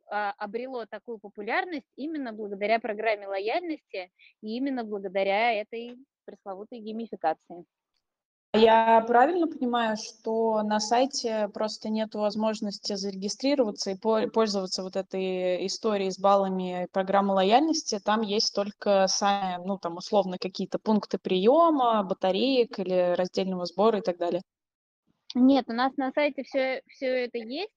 а, 0.10 0.32
обрело 0.38 0.86
такую 0.86 1.20
популярность 1.20 1.88
именно 1.96 2.34
благодаря 2.34 2.80
программе 2.80 3.28
лояльности 3.28 4.12
и 4.42 4.58
именно 4.58 4.84
благодаря 4.84 5.54
этой 5.54 5.96
пресловутой 6.26 6.80
геймификации. 6.80 7.66
Я 8.54 9.04
правильно 9.08 9.46
понимаю, 9.46 9.96
что 9.96 10.64
на 10.64 10.80
сайте 10.80 11.50
просто 11.54 11.90
нет 11.90 12.16
возможности 12.16 12.96
зарегистрироваться 12.96 13.92
и 13.92 13.96
пользоваться 13.96 14.82
вот 14.82 14.96
этой 14.96 15.68
историей 15.68 16.10
с 16.10 16.18
баллами 16.18 16.88
программы 16.92 17.36
лояльности? 17.36 18.00
Там 18.04 18.22
есть 18.22 18.56
только 18.56 19.06
сами, 19.08 19.64
ну, 19.64 19.78
там, 19.78 19.98
условно, 19.98 20.38
какие-то 20.40 20.80
пункты 20.80 21.20
приема, 21.20 22.04
батареек 22.04 22.80
или 22.80 23.14
раздельного 23.16 23.66
сбора 23.66 24.00
и 24.00 24.02
так 24.02 24.18
далее. 24.18 24.42
Нет, 25.36 25.66
у 25.68 25.74
нас 25.74 25.96
на 25.98 26.12
сайте 26.12 26.42
все, 26.42 26.82
все 26.88 27.26
это 27.26 27.38
есть, 27.38 27.72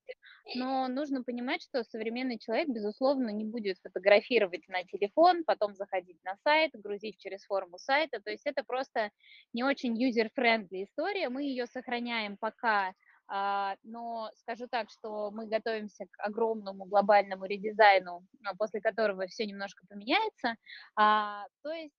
но 0.54 0.88
нужно 0.88 1.22
понимать, 1.22 1.62
что 1.62 1.84
современный 1.84 2.38
человек, 2.38 2.68
безусловно, 2.68 3.30
не 3.30 3.44
будет 3.44 3.78
фотографировать 3.82 4.66
на 4.68 4.84
телефон, 4.84 5.44
потом 5.44 5.74
заходить 5.74 6.18
на 6.24 6.36
сайт, 6.42 6.72
грузить 6.74 7.18
через 7.18 7.44
форму 7.44 7.78
сайта. 7.78 8.20
То 8.20 8.30
есть 8.30 8.46
это 8.46 8.64
просто 8.64 9.10
не 9.52 9.64
очень 9.64 9.94
user-friendly 9.94 10.84
история. 10.84 11.28
Мы 11.28 11.44
ее 11.44 11.66
сохраняем 11.66 12.36
пока 12.36 12.92
а, 13.34 13.76
но 13.82 14.30
скажу 14.34 14.66
так, 14.68 14.90
что 14.90 15.30
мы 15.30 15.46
готовимся 15.46 16.04
к 16.10 16.18
огромному 16.18 16.84
глобальному 16.84 17.46
редизайну, 17.46 18.26
а, 18.44 18.54
после 18.56 18.82
которого 18.82 19.26
все 19.26 19.46
немножко 19.46 19.86
поменяется. 19.88 20.56
А, 20.96 21.46
то 21.62 21.72
есть 21.72 21.94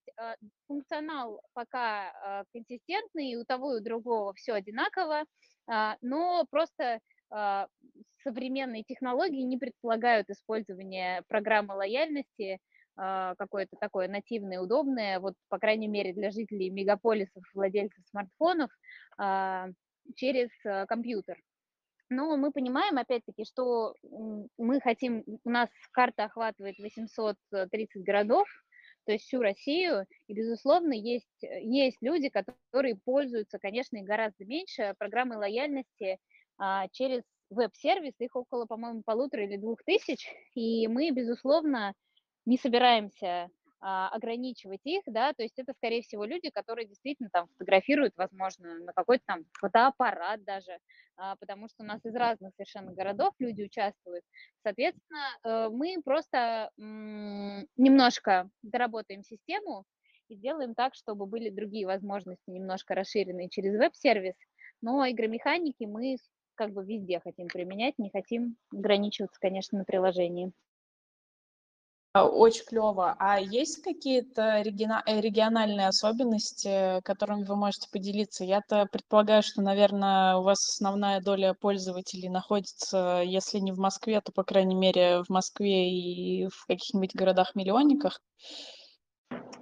функционал 0.68 1.42
пока 1.54 2.46
консистентный, 2.54 3.32
и 3.32 3.36
у 3.36 3.46
того 3.46 3.74
и 3.74 3.80
у 3.80 3.84
другого 3.84 4.34
все 4.36 4.54
одинаково, 4.54 5.24
но 6.02 6.46
просто 6.52 7.00
современные 8.24 8.84
технологии 8.84 9.42
не 9.42 9.58
предполагают 9.58 10.30
использование 10.30 11.24
программы 11.28 11.76
лояльности 11.76 12.60
какое-то 12.96 13.76
такое 13.82 14.08
нативное, 14.08 14.60
удобное, 14.60 15.20
вот, 15.20 15.34
по 15.50 15.58
крайней 15.58 15.88
мере, 15.88 16.14
для 16.14 16.30
жителей 16.30 16.70
мегаполисов, 16.70 17.44
владельцев 17.56 18.04
смартфонов, 18.08 18.70
через 20.16 20.50
э, 20.66 20.86
компьютер. 20.86 21.38
Но 22.10 22.36
мы 22.38 22.52
понимаем, 22.52 22.98
опять-таки, 22.98 23.46
что 23.46 23.96
мы 24.58 24.80
хотим, 24.82 25.24
у 25.44 25.50
нас 25.50 25.70
карта 25.92 26.26
охватывает 26.26 26.78
830 26.78 28.04
городов, 28.04 28.48
то 29.06 29.12
есть 29.12 29.26
всю 29.26 29.42
Россию, 29.42 30.06
и, 30.28 30.34
безусловно, 30.34 30.94
есть, 30.94 31.28
есть 31.42 31.98
люди, 32.02 32.30
которые 32.30 32.96
пользуются, 33.04 33.58
конечно, 33.58 34.02
гораздо 34.02 34.46
меньше 34.46 34.96
программой 34.98 35.38
лояльности 35.38 36.14
а, 36.14 36.18
через 36.92 37.24
веб-сервис, 37.50 38.14
их 38.20 38.36
около, 38.36 38.66
по-моему, 38.66 39.04
полутора 39.04 39.46
или 39.46 39.58
двух 39.58 39.84
тысяч, 39.84 40.28
и 40.56 40.88
мы, 40.88 41.12
безусловно, 41.12 41.94
не 42.46 42.58
собираемся 42.58 43.50
а, 43.86 44.08
ограничивать 44.10 44.80
их, 44.86 45.02
да, 45.08 45.34
то 45.34 45.44
есть 45.44 45.60
это, 45.60 45.74
скорее 45.74 46.02
всего, 46.04 46.24
люди, 46.24 46.50
которые 46.50 46.88
действительно 46.88 47.30
там 47.30 47.48
фотографируют, 47.50 48.14
возможно, 48.16 48.80
на 48.80 48.94
какой-то 48.94 49.26
там 49.26 49.46
фотоаппарат 49.60 50.42
даже, 50.46 50.78
а, 51.18 51.36
потому 51.36 51.68
что 51.68 51.84
у 51.84 51.86
нас 51.86 52.00
из 52.06 52.16
разных 52.16 52.54
совершенно 52.56 52.94
городов 52.94 53.34
люди 53.40 53.64
участвуют. 53.64 54.24
Соответственно, 54.64 55.38
э, 55.44 55.70
мы 55.70 55.98
просто 56.02 56.72
немножко 56.78 58.50
доработаем 58.62 59.22
систему 59.22 59.84
и 60.30 60.36
сделаем 60.36 60.76
так, 60.76 60.96
чтобы 60.96 61.26
были 61.26 61.50
другие 61.50 61.86
возможности, 61.86 62.50
немножко 62.50 62.96
расширенные 62.96 63.50
через 63.50 63.78
веб-сервис, 63.78 64.36
но 64.80 65.06
игромеханики 65.10 65.84
мы 65.84 66.16
как 66.56 66.72
бы 66.74 66.84
везде 66.84 67.20
хотим 67.20 67.48
применять, 67.48 67.98
не 67.98 68.10
хотим 68.10 68.58
ограничиваться, 68.72 69.40
конечно, 69.40 69.80
на 69.80 69.86
приложении. 69.86 70.52
А, 72.16 72.28
очень 72.28 72.66
клево. 72.66 73.16
А 73.18 73.40
есть 73.40 73.82
какие-то 73.82 74.42
э, 74.60 74.64
региональные 74.64 75.88
особенности, 75.88 77.02
которыми 77.02 77.44
вы 77.44 77.56
можете 77.56 77.90
поделиться? 77.92 78.44
Я-то 78.44 78.86
предполагаю, 78.92 79.42
что, 79.42 79.64
наверное, 79.64 80.36
у 80.36 80.44
вас 80.44 80.60
основная 80.70 81.22
доля 81.22 81.56
пользователей 81.56 82.30
находится, 82.30 83.24
если 83.26 83.58
не 83.58 83.72
в 83.72 83.80
Москве, 83.80 84.22
то, 84.22 84.32
по 84.32 84.44
крайней 84.44 84.76
мере, 84.76 85.24
в 85.24 85.30
Москве 85.30 85.90
и 85.90 86.48
в 86.50 86.68
каких-нибудь 86.68 87.16
городах-миллионниках. 87.16 88.22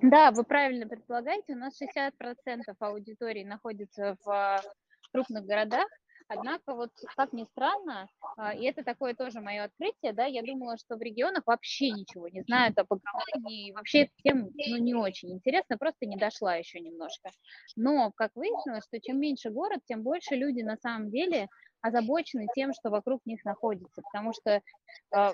Да, 0.02 0.32
вы 0.32 0.44
правильно 0.44 0.88
предполагаете. 0.88 1.54
У 1.54 1.58
нас 1.58 1.82
60% 1.82 2.76
аудитории 2.80 3.46
находится 3.46 4.18
в 4.26 4.62
крупных 5.14 5.46
городах, 5.46 5.88
Однако, 6.34 6.74
вот 6.74 6.92
как 7.18 7.34
ни 7.34 7.44
странно, 7.44 8.08
а, 8.38 8.54
и 8.54 8.64
это 8.64 8.84
такое 8.84 9.14
тоже 9.14 9.42
мое 9.42 9.66
открытие, 9.66 10.14
да, 10.14 10.26
я 10.26 10.42
думала, 10.42 10.78
что 10.78 10.96
в 10.96 11.02
регионах 11.02 11.44
вообще 11.46 11.92
ничего 11.92 12.30
не 12.30 12.42
знают 12.44 12.78
об 12.78 12.88
экологии, 12.88 13.74
вообще 13.74 14.04
эта 14.04 14.12
тема, 14.24 14.48
ну, 14.70 14.78
не 14.78 14.96
очень 14.96 15.32
интересна, 15.34 15.78
просто 15.78 16.06
не 16.06 16.16
дошла 16.16 16.56
еще 16.56 16.80
немножко. 16.80 17.32
Но, 17.76 18.12
как 18.16 18.32
выяснилось, 18.36 18.86
что 18.86 19.02
чем 19.02 19.20
меньше 19.20 19.50
город, 19.50 19.80
тем 19.86 20.04
больше 20.04 20.36
люди 20.36 20.62
на 20.62 20.78
самом 20.78 21.12
деле 21.12 21.50
озабочены 21.82 22.48
тем, 22.56 22.74
что 22.74 22.90
вокруг 22.90 23.22
них 23.26 23.44
находится, 23.46 24.02
потому 24.02 24.34
что 24.34 24.62
э, 25.16 25.32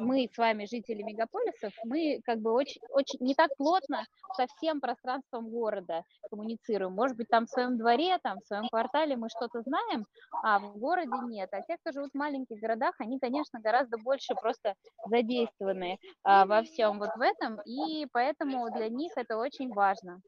мы 0.00 0.28
с 0.32 0.38
вами, 0.38 0.64
жители 0.64 1.02
мегаполисов, 1.02 1.72
мы 1.84 2.20
как 2.24 2.40
бы 2.40 2.52
очень, 2.52 2.80
очень 2.90 3.18
не 3.20 3.34
так 3.34 3.50
плотно 3.56 4.06
со 4.36 4.46
всем 4.46 4.80
пространством 4.80 5.48
города 5.50 6.04
коммуницируем. 6.30 6.92
Может 6.92 7.16
быть, 7.16 7.28
там 7.28 7.46
в 7.46 7.50
своем 7.50 7.78
дворе, 7.78 8.18
там 8.22 8.38
в 8.40 8.46
своем 8.46 8.68
квартале 8.68 9.16
мы 9.16 9.28
что-то 9.28 9.62
знаем, 9.62 10.04
а 10.42 10.58
в 10.58 10.78
городе 10.78 11.16
нет. 11.28 11.48
А 11.52 11.62
те, 11.62 11.76
кто 11.78 11.92
живут 11.92 12.10
в 12.12 12.18
маленьких 12.18 12.58
городах, 12.58 12.94
они, 12.98 13.18
конечно, 13.18 13.60
гораздо 13.60 13.98
больше 13.98 14.34
просто 14.34 14.74
задействованы 15.06 15.98
э, 16.02 16.44
во 16.44 16.62
всем 16.62 16.98
вот 16.98 17.10
в 17.16 17.20
этом, 17.20 17.60
и 17.64 18.06
поэтому 18.12 18.70
для 18.70 18.88
них 18.88 19.12
это 19.16 19.36
очень 19.36 19.72
важно. 19.72 20.20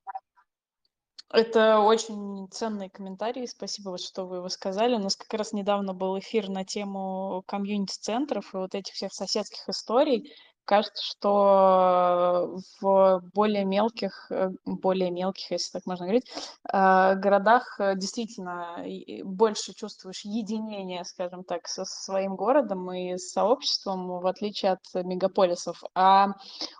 Это 1.32 1.80
очень 1.80 2.48
ценный 2.50 2.90
комментарий. 2.90 3.48
Спасибо, 3.48 3.98
что 3.98 4.26
вы 4.26 4.36
его 4.36 4.48
сказали. 4.48 4.94
У 4.94 5.00
нас 5.00 5.16
как 5.16 5.32
раз 5.34 5.52
недавно 5.52 5.94
был 5.94 6.18
эфир 6.18 6.48
на 6.48 6.64
тему 6.64 7.42
комьюнити-центров 7.46 8.54
и 8.54 8.58
вот 8.58 8.74
этих 8.74 8.94
всех 8.94 9.12
соседских 9.12 9.68
историй. 9.68 10.32
Кажется, 10.64 11.04
что 11.04 12.58
в 12.80 13.20
более 13.34 13.66
мелких, 13.66 14.28
э, 14.30 14.48
более 14.64 15.10
мелких, 15.10 15.50
если 15.50 15.72
так 15.72 15.84
можно 15.84 16.06
говорить, 16.06 16.24
э, 16.72 17.14
городах 17.16 17.78
э, 17.78 17.94
действительно 17.96 18.82
больше 19.24 19.74
чувствуешь 19.74 20.24
единение, 20.24 21.04
скажем 21.04 21.44
так, 21.44 21.68
со 21.68 21.84
своим 21.84 22.34
городом 22.34 22.90
и 22.92 23.18
с 23.18 23.32
сообществом, 23.32 24.20
в 24.20 24.26
отличие 24.26 24.72
от 24.72 25.04
мегаполисов. 25.04 25.82
А 25.94 26.28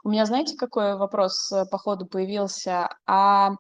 у 0.02 0.08
меня, 0.08 0.24
знаете, 0.24 0.56
какой 0.56 0.96
вопрос 0.96 1.52
по 1.70 1.76
ходу 1.76 2.06
появился? 2.06 2.88
А 3.06 3.50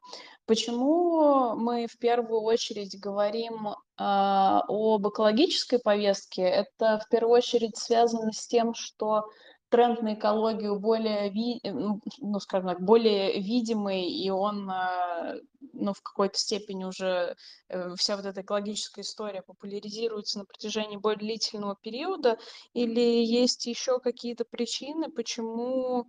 Почему 0.46 1.54
мы 1.56 1.86
в 1.86 1.98
первую 1.98 2.42
очередь 2.42 3.00
говорим 3.00 3.68
а, 3.96 4.62
об 4.68 5.08
экологической 5.08 5.78
повестке? 5.78 6.42
Это 6.42 6.98
в 6.98 7.08
первую 7.08 7.38
очередь 7.38 7.78
связано 7.78 8.30
с 8.30 8.46
тем, 8.46 8.74
что 8.74 9.24
тренд 9.70 10.02
на 10.02 10.14
экологию 10.14 10.78
более, 10.78 11.30
ви, 11.30 11.58
э, 11.64 11.72
ну, 11.72 12.40
скажем 12.40 12.68
так, 12.68 12.80
более 12.80 13.40
видимый, 13.40 14.06
и 14.08 14.30
он, 14.30 14.70
а, 14.70 15.34
ну, 15.72 15.92
в 15.94 16.00
какой-то 16.02 16.38
степени 16.38 16.84
уже 16.84 17.34
э, 17.68 17.94
вся 17.96 18.16
вот 18.16 18.26
эта 18.26 18.42
экологическая 18.42 19.00
история 19.00 19.42
популяризируется 19.42 20.38
на 20.38 20.44
протяжении 20.44 20.96
более 20.96 21.18
длительного 21.18 21.74
периода, 21.74 22.38
или 22.72 23.00
есть 23.00 23.66
еще 23.66 23.98
какие-то 23.98 24.44
причины, 24.44 25.10
почему 25.10 26.08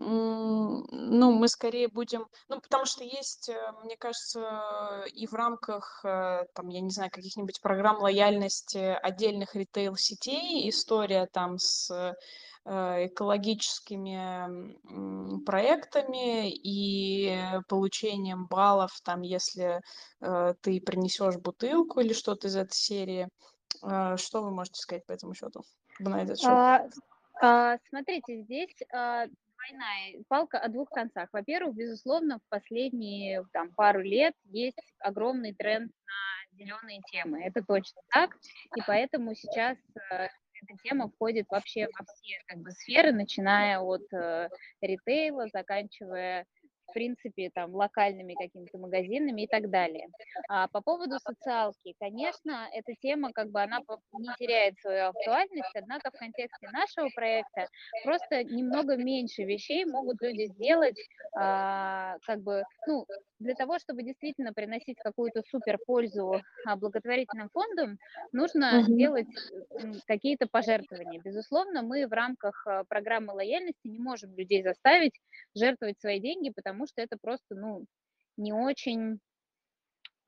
ну, 0.00 1.32
мы 1.32 1.48
скорее 1.48 1.88
будем 1.88 2.26
ну, 2.48 2.60
потому 2.60 2.84
что 2.84 3.02
есть, 3.02 3.48
э, 3.48 3.72
мне 3.82 3.96
кажется, 3.96 5.04
и 5.12 5.26
в 5.26 5.34
рамках, 5.34 6.04
э, 6.04 6.44
там, 6.54 6.68
я 6.68 6.80
не 6.80 6.90
знаю, 6.90 7.10
каких-нибудь 7.10 7.60
программ 7.60 7.98
лояльности 7.98 8.96
отдельных 9.02 9.56
ритейл-сетей 9.56 10.68
история 10.70 11.26
там 11.26 11.58
с, 11.58 11.90
э, 11.90 12.14
экологическими, 13.06 14.76
проектами 15.44 16.50
и 16.50 17.34
получением 17.66 18.46
баллов, 18.46 19.00
там, 19.02 19.22
если, 19.22 19.80
ты 20.20 20.78
принесешь 20.82 21.38
бутылку 21.38 22.00
или 22.00 22.12
что-то 22.12 22.48
из 22.48 22.56
этой 22.56 22.74
серии. 22.74 23.28
Что 24.16 24.42
вы 24.42 24.50
можете 24.50 24.82
сказать 24.82 25.06
по 25.06 25.12
этому 25.12 25.32
счету? 25.32 25.62
На 25.98 26.20
этот 26.22 26.38
счет? 26.38 26.50
А, 26.50 26.86
а, 27.40 27.78
смотрите, 27.88 28.42
здесь, 28.42 28.76
а, 29.68 29.72
двойная 29.72 30.24
палка 30.28 30.58
о 30.58 30.68
двух 30.68 30.90
концах. 30.90 31.28
Во-первых, 31.32 31.74
безусловно, 31.74 32.38
в 32.38 32.48
последние 32.48 33.44
там, 33.52 33.72
пару 33.72 34.00
лет 34.00 34.34
есть 34.44 34.78
огромный 35.00 35.54
тренд 35.54 35.92
на 36.06 36.56
зеленые 36.56 37.00
темы. 37.10 37.42
Это 37.42 37.62
точно 37.62 38.02
так. 38.10 38.36
И 38.76 38.80
поэтому 38.86 39.34
сейчас 39.34 39.76
э, 40.10 40.28
эта 40.62 40.76
тема 40.82 41.10
входит 41.10 41.46
вообще 41.48 41.88
во 41.98 42.04
все 42.04 42.38
как 42.46 42.58
бы, 42.58 42.70
сферы, 42.72 43.12
начиная 43.12 43.78
от 43.80 44.12
э, 44.12 44.48
ритейла, 44.80 45.48
заканчивая 45.52 46.46
в 46.88 46.92
принципе, 46.92 47.50
там, 47.54 47.74
локальными 47.74 48.34
какими-то 48.34 48.78
магазинами 48.78 49.42
и 49.42 49.46
так 49.46 49.70
далее. 49.70 50.08
А 50.48 50.68
по 50.68 50.80
поводу 50.80 51.18
социалки, 51.18 51.94
конечно, 51.98 52.68
эта 52.72 52.94
тема, 53.00 53.32
как 53.32 53.50
бы, 53.50 53.60
она 53.60 53.80
не 54.18 54.28
теряет 54.38 54.78
свою 54.80 55.08
актуальность, 55.08 55.70
однако 55.74 56.10
в 56.10 56.18
контексте 56.18 56.68
нашего 56.70 57.08
проекта 57.14 57.68
просто 58.04 58.44
немного 58.44 58.96
меньше 58.96 59.44
вещей 59.44 59.84
могут 59.84 60.20
люди 60.22 60.46
сделать, 60.52 60.96
а, 61.34 62.16
как 62.26 62.40
бы, 62.40 62.62
ну, 62.86 63.06
для 63.38 63.54
того, 63.54 63.78
чтобы 63.78 64.02
действительно 64.02 64.52
приносить 64.52 64.98
какую-то 64.98 65.42
супер 65.48 65.78
пользу 65.86 66.40
а, 66.66 66.76
благотворительным 66.76 67.50
фондам, 67.50 67.98
нужно 68.32 68.80
mm-hmm. 68.80 68.96
делать 68.96 69.28
какие-то 70.06 70.46
пожертвования. 70.46 71.20
Безусловно, 71.20 71.82
мы 71.82 72.06
в 72.06 72.12
рамках 72.12 72.66
а, 72.66 72.84
программы 72.84 73.34
лояльности 73.34 73.86
не 73.86 73.98
можем 73.98 74.34
людей 74.36 74.62
заставить 74.62 75.12
жертвовать 75.54 76.00
свои 76.00 76.20
деньги, 76.20 76.50
потому 76.78 76.86
что 76.86 77.02
это 77.02 77.16
просто, 77.20 77.56
ну, 77.56 77.86
не 78.36 78.52
очень 78.52 79.18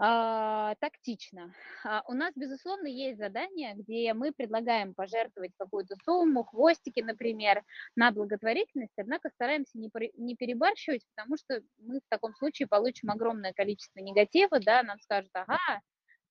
а, 0.00 0.74
тактично. 0.80 1.54
А, 1.84 2.02
у 2.08 2.12
нас, 2.12 2.32
безусловно, 2.34 2.88
есть 2.88 3.18
задания, 3.18 3.74
где 3.76 4.12
мы 4.14 4.32
предлагаем 4.32 4.92
пожертвовать 4.92 5.52
какую-то 5.56 5.94
сумму, 6.04 6.42
хвостики, 6.42 7.00
например, 7.00 7.62
на 7.94 8.10
благотворительность, 8.10 8.94
однако 8.96 9.28
стараемся 9.28 9.78
не, 9.78 9.90
не 10.16 10.34
перебарщивать, 10.34 11.06
потому 11.14 11.36
что 11.36 11.62
мы 11.78 12.00
в 12.00 12.08
таком 12.08 12.34
случае 12.34 12.66
получим 12.66 13.12
огромное 13.12 13.52
количество 13.52 14.00
негатива, 14.00 14.58
да, 14.58 14.82
нам 14.82 14.98
скажут, 14.98 15.30
ага, 15.34 15.80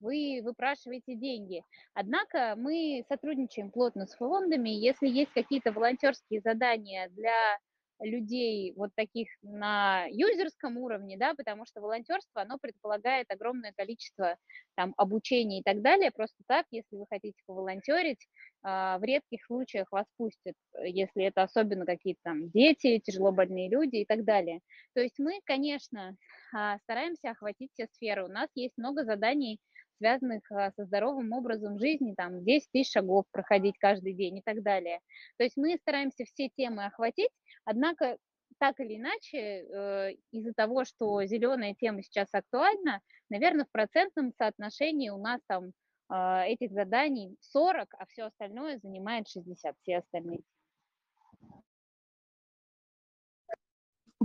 вы 0.02 0.42
выпрашиваете 0.44 1.16
деньги. 1.16 1.64
Однако 1.94 2.56
мы 2.58 3.06
сотрудничаем 3.08 3.72
плотно 3.72 4.06
с 4.06 4.16
фондами, 4.16 4.70
если 4.70 5.08
есть 5.08 5.32
какие-то 5.32 5.72
волонтерские 5.72 6.42
задания 6.42 7.08
для 7.10 7.58
людей 8.00 8.74
вот 8.76 8.92
таких 8.96 9.30
на 9.42 10.06
юзерском 10.10 10.78
уровне, 10.78 11.18
да, 11.18 11.34
потому 11.34 11.66
что 11.66 11.82
волонтерство, 11.82 12.42
оно 12.42 12.58
предполагает 12.58 13.28
огромное 13.30 13.74
количество 13.76 14.38
там 14.76 14.94
обучения 14.98 15.60
и 15.60 15.64
так 15.64 15.82
далее. 15.82 16.12
Просто 16.12 16.44
так, 16.48 16.66
если 16.72 16.96
вы 16.96 17.06
хотите 17.10 17.38
поволонтерить, 17.46 18.28
а, 18.64 18.98
в 18.98 19.04
редких 19.04 19.46
случаях 19.46 19.92
вас 19.92 20.06
пустят, 20.18 20.56
если 20.84 21.26
это 21.26 21.44
особенно 21.44 21.86
какие-то 21.86 22.20
там 22.24 22.50
дети, 22.50 23.00
тяжело 23.00 23.32
больные 23.32 23.70
люди 23.70 23.98
и 23.98 24.06
так 24.06 24.24
далее. 24.24 24.60
То 24.94 25.02
есть 25.02 25.20
мы, 25.20 25.40
конечно, 25.46 26.16
а, 26.54 26.78
стараемся 26.80 27.32
охватить 27.32 27.72
все 27.74 27.88
сферы. 27.94 28.26
У 28.26 28.28
нас 28.28 28.50
есть 28.56 28.78
много 28.78 29.04
заданий, 29.04 29.60
связанных 30.00 30.42
а, 30.52 30.72
со 30.72 30.86
здоровым 30.86 31.32
образом 31.34 31.78
жизни, 31.78 32.16
там 32.16 32.44
10 32.44 32.72
тысяч 32.72 32.92
шагов 32.92 33.26
проходить 33.32 33.78
каждый 33.78 34.14
день 34.14 34.38
и 34.38 34.42
так 34.42 34.64
далее. 34.64 35.00
То 35.38 35.44
есть 35.44 35.58
мы 35.58 35.78
стараемся 35.78 36.26
все 36.26 36.50
темы 36.50 36.86
охватить, 36.86 37.30
однако 37.66 38.18
так 38.58 38.80
или 38.80 38.98
иначе, 38.98 39.38
э, 39.38 40.14
из-за 40.32 40.54
того, 40.54 40.84
что 40.84 41.24
зеленая 41.24 41.76
тема 41.76 42.02
сейчас 42.02 42.28
актуальна, 42.34 43.02
наверное, 43.30 43.66
в 43.66 43.72
процентном 43.72 44.34
соотношении 44.34 45.10
у 45.10 45.18
нас 45.18 45.40
там 45.48 45.72
э, 46.12 46.46
этих 46.48 46.72
заданий 46.72 47.38
40, 47.42 47.94
а 47.98 48.06
все 48.08 48.24
остальное 48.24 48.80
занимает 48.80 49.28
60, 49.28 49.76
все 49.82 49.98
остальные. 49.98 50.40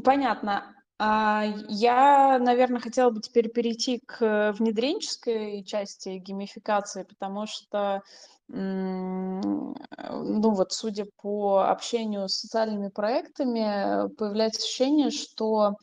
Понятно. 0.03 0.75
А, 0.99 1.45
я, 1.69 2.39
наверное, 2.39 2.81
хотела 2.81 3.11
бы 3.11 3.21
теперь 3.21 3.49
перейти 3.51 4.01
к 4.07 4.53
внедренческой 4.59 5.65
части 5.65 6.19
геймификации, 6.19 7.03
потому 7.03 7.47
что, 7.47 8.03
ну 8.49 9.75
вот, 10.51 10.73
судя 10.73 11.07
по 11.21 11.69
общению 11.69 12.29
с 12.29 12.39
социальными 12.39 12.89
проектами, 12.91 14.09
появляется 14.17 14.61
ощущение, 14.63 15.11
что 15.11 15.77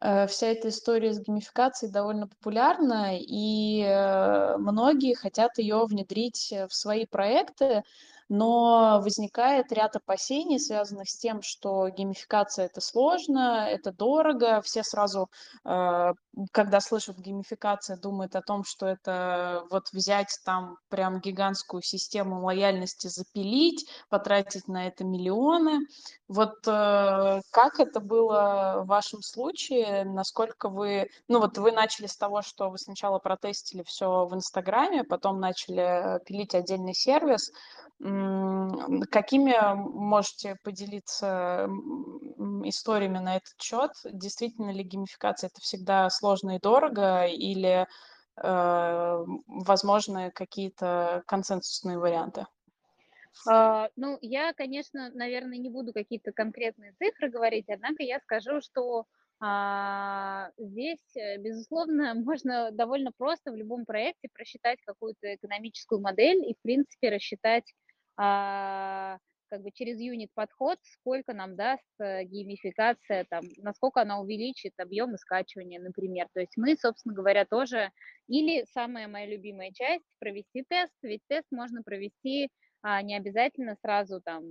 э, 0.00 0.26
вся 0.28 0.48
эта 0.48 0.68
история 0.68 1.12
с 1.12 1.20
геймификацией 1.20 1.92
довольно 1.92 2.28
популярна, 2.28 3.18
и 3.18 3.82
э, 3.82 4.56
многие 4.58 5.14
хотят 5.14 5.58
ее 5.58 5.84
внедрить 5.86 6.52
в 6.68 6.74
свои 6.74 7.06
проекты, 7.06 7.82
но 8.28 9.00
возникает 9.02 9.72
ряд 9.72 9.96
опасений, 9.96 10.58
связанных 10.58 11.08
с 11.08 11.16
тем, 11.18 11.42
что 11.42 11.88
геймификация 11.88 12.66
это 12.66 12.80
сложно, 12.80 13.66
это 13.68 13.92
дорого, 13.92 14.60
все 14.62 14.82
сразу, 14.82 15.28
э, 15.64 16.12
когда 16.52 16.80
слышат 16.80 17.18
геймификация, 17.18 17.96
думают 17.96 18.36
о 18.36 18.42
том, 18.42 18.64
что 18.64 18.86
это 18.86 19.64
вот 19.70 19.90
взять 19.92 20.38
там 20.44 20.76
прям 20.88 21.20
гигантскую 21.20 21.82
систему 21.82 22.44
лояльности, 22.44 23.08
запилить, 23.08 23.88
потратить 24.08 24.68
на 24.68 24.86
это 24.86 25.04
миллионы. 25.04 25.86
Вот 26.28 26.66
э, 26.66 27.40
как 27.50 27.80
это 27.80 28.00
было 28.00 28.82
в 28.84 28.86
вашем 28.86 29.22
случае? 29.22 30.04
Насколько 30.04 30.68
вы, 30.68 31.08
ну 31.28 31.40
вот 31.40 31.58
вы 31.58 31.72
начали 31.72 32.06
с 32.06 32.16
того, 32.16 32.42
что 32.42 32.70
вы 32.70 32.78
сначала 32.78 33.18
протестили 33.18 33.82
все 33.82 34.26
в 34.26 34.34
Инстаграме, 34.34 35.04
потом 35.04 35.40
начали 35.40 36.20
пилить 36.24 36.54
отдельный 36.54 36.94
сервис. 36.94 37.52
Какими 38.00 39.54
можете 39.74 40.56
поделиться 40.62 41.68
историями 42.64 43.18
на 43.18 43.36
этот 43.36 43.54
счет? 43.60 43.92
Действительно 44.04 44.70
ли 44.70 44.82
геймификация 44.82 45.48
это 45.48 45.60
всегда 45.60 46.10
сложно 46.10 46.56
и 46.56 46.60
дорого, 46.60 47.24
или 47.26 47.86
э, 48.36 49.24
возможны 49.46 50.30
какие-то 50.32 51.22
консенсусные 51.26 51.98
варианты? 51.98 52.46
Uh, 53.50 53.90
ну, 53.96 54.16
я, 54.22 54.52
конечно, 54.52 55.10
наверное, 55.12 55.58
не 55.58 55.68
буду 55.68 55.92
какие-то 55.92 56.32
конкретные 56.32 56.94
цифры 56.98 57.28
говорить, 57.28 57.68
однако 57.68 58.02
я 58.02 58.20
скажу, 58.20 58.60
что 58.60 59.06
uh, 59.42 60.50
здесь, 60.56 61.16
э, 61.16 61.38
безусловно, 61.38 62.14
можно 62.24 62.70
довольно 62.70 63.10
просто 63.12 63.50
в 63.50 63.56
любом 63.56 63.84
проекте 63.84 64.28
просчитать 64.32 64.78
какую-то 64.86 65.34
экономическую 65.34 66.00
модель 66.00 66.48
и, 66.48 66.54
в 66.54 66.62
принципе, 66.62 67.10
рассчитать 67.10 67.64
а, 67.72 67.83
как 68.16 69.62
бы 69.62 69.70
через 69.72 70.00
юнит 70.00 70.30
подход, 70.34 70.78
сколько 70.82 71.32
нам 71.32 71.54
даст 71.54 71.84
э, 72.00 72.24
геймификация, 72.24 73.24
там, 73.30 73.44
насколько 73.58 74.00
она 74.00 74.18
увеличит 74.18 74.72
объемы 74.78 75.16
скачивания, 75.16 75.80
например. 75.80 76.26
То 76.34 76.40
есть 76.40 76.56
мы, 76.56 76.76
собственно 76.76 77.14
говоря, 77.14 77.44
тоже, 77.44 77.92
или 78.26 78.64
самая 78.72 79.06
моя 79.06 79.26
любимая 79.26 79.70
часть, 79.72 80.04
провести 80.18 80.64
тест, 80.68 80.92
ведь 81.02 81.22
тест 81.28 81.46
можно 81.52 81.82
провести 81.82 82.48
а, 82.86 83.00
не 83.00 83.16
обязательно 83.16 83.76
сразу 83.80 84.20
там 84.20 84.42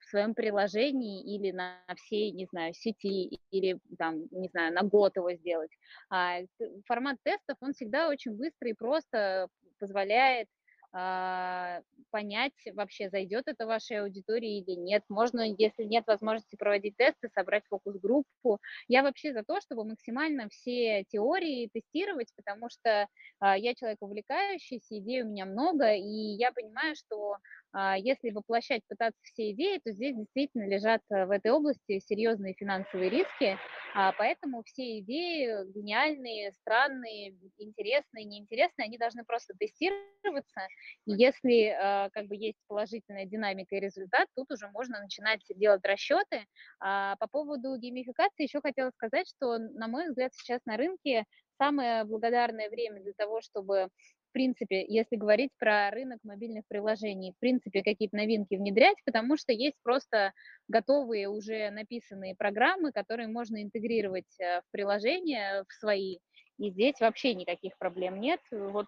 в 0.00 0.04
своем 0.10 0.34
приложении 0.34 1.22
или 1.22 1.52
на 1.52 1.80
всей, 1.96 2.32
не 2.32 2.46
знаю, 2.46 2.74
сети, 2.74 3.38
или 3.52 3.78
там, 3.98 4.22
не 4.32 4.48
знаю, 4.48 4.74
на 4.74 4.82
год 4.82 5.14
его 5.16 5.32
сделать. 5.34 5.70
А, 6.10 6.38
формат 6.86 7.18
тестов, 7.22 7.56
он 7.60 7.74
всегда 7.74 8.08
очень 8.08 8.32
быстро 8.32 8.68
и 8.68 8.72
просто 8.72 9.48
позволяет 9.78 10.48
а, 10.48 10.57
понять 10.90 12.52
вообще, 12.74 13.10
зайдет 13.10 13.44
это 13.46 13.66
вашей 13.66 14.00
аудитории 14.00 14.60
или 14.60 14.74
нет. 14.74 15.02
Можно, 15.08 15.42
если 15.42 15.84
нет 15.84 16.04
возможности 16.06 16.56
проводить 16.56 16.96
тесты, 16.96 17.28
собрать 17.34 17.64
фокус-группу. 17.68 18.58
Я 18.88 19.02
вообще 19.02 19.32
за 19.32 19.42
то, 19.42 19.60
чтобы 19.60 19.84
максимально 19.84 20.48
все 20.48 21.04
теории 21.08 21.70
тестировать, 21.72 22.32
потому 22.36 22.68
что 22.70 23.06
а, 23.40 23.56
я 23.56 23.74
человек 23.74 23.98
увлекающийся, 24.00 24.98
идей 24.98 25.22
у 25.22 25.28
меня 25.28 25.46
много, 25.46 25.92
и 25.94 26.36
я 26.36 26.52
понимаю, 26.52 26.94
что 26.96 27.36
а, 27.67 27.67
если 27.98 28.30
воплощать, 28.30 28.82
пытаться 28.88 29.20
все 29.24 29.52
идеи, 29.52 29.80
то 29.84 29.92
здесь 29.92 30.16
действительно 30.16 30.66
лежат 30.66 31.02
э, 31.10 31.26
в 31.26 31.30
этой 31.30 31.50
области 31.50 31.98
серьезные 32.00 32.54
финансовые 32.54 33.10
риски, 33.10 33.58
а, 33.94 34.12
поэтому 34.12 34.62
все 34.62 35.00
идеи 35.00 35.70
гениальные, 35.72 36.52
странные, 36.52 37.34
интересные, 37.58 38.24
неинтересные, 38.24 38.86
они 38.86 38.98
должны 38.98 39.24
просто 39.24 39.54
тестироваться, 39.58 40.60
и 41.06 41.12
если 41.12 41.68
а, 41.68 42.08
как 42.10 42.26
бы 42.26 42.36
есть 42.36 42.58
положительная 42.68 43.26
динамика 43.26 43.76
и 43.76 43.80
результат, 43.80 44.28
тут 44.34 44.50
уже 44.50 44.68
можно 44.68 45.00
начинать 45.00 45.40
делать 45.56 45.84
расчеты. 45.84 46.46
По 46.80 47.26
поводу 47.30 47.76
геймификации 47.76 48.44
еще 48.44 48.60
хотела 48.60 48.90
сказать, 48.90 49.28
что, 49.28 49.58
на 49.58 49.88
мой 49.88 50.08
взгляд, 50.08 50.32
сейчас 50.34 50.60
на 50.64 50.76
рынке 50.76 51.24
самое 51.58 52.04
благодарное 52.04 52.70
время 52.70 53.02
для 53.02 53.12
того, 53.14 53.40
чтобы 53.40 53.88
в 54.28 54.32
принципе, 54.32 54.84
если 54.86 55.16
говорить 55.16 55.50
про 55.58 55.90
рынок 55.90 56.18
мобильных 56.22 56.64
приложений, 56.68 57.32
в 57.36 57.40
принципе, 57.40 57.82
какие-то 57.82 58.16
новинки 58.16 58.54
внедрять, 58.54 58.96
потому 59.04 59.36
что 59.36 59.52
есть 59.52 59.76
просто 59.82 60.32
готовые 60.68 61.28
уже 61.28 61.70
написанные 61.70 62.34
программы, 62.34 62.92
которые 62.92 63.28
можно 63.28 63.62
интегрировать 63.62 64.38
э, 64.40 64.60
в 64.60 64.64
приложение, 64.70 65.64
в 65.68 65.72
свои, 65.72 66.18
и 66.58 66.70
здесь 66.70 67.00
вообще 67.00 67.34
никаких 67.34 67.76
проблем 67.78 68.20
нет, 68.20 68.40
вот 68.50 68.86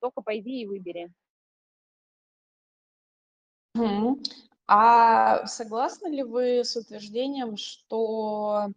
только 0.00 0.22
пойди 0.22 0.62
и 0.62 0.66
выбери. 0.66 1.10
А 4.66 5.46
согласны 5.46 6.08
ли 6.08 6.22
вы 6.22 6.64
с 6.64 6.76
утверждением, 6.76 7.56
что 7.56 8.68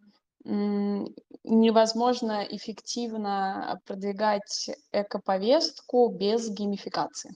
невозможно 0.46 2.46
эффективно 2.48 3.80
продвигать 3.84 4.70
эко-повестку 4.92 6.08
без 6.08 6.48
геймификации. 6.50 7.34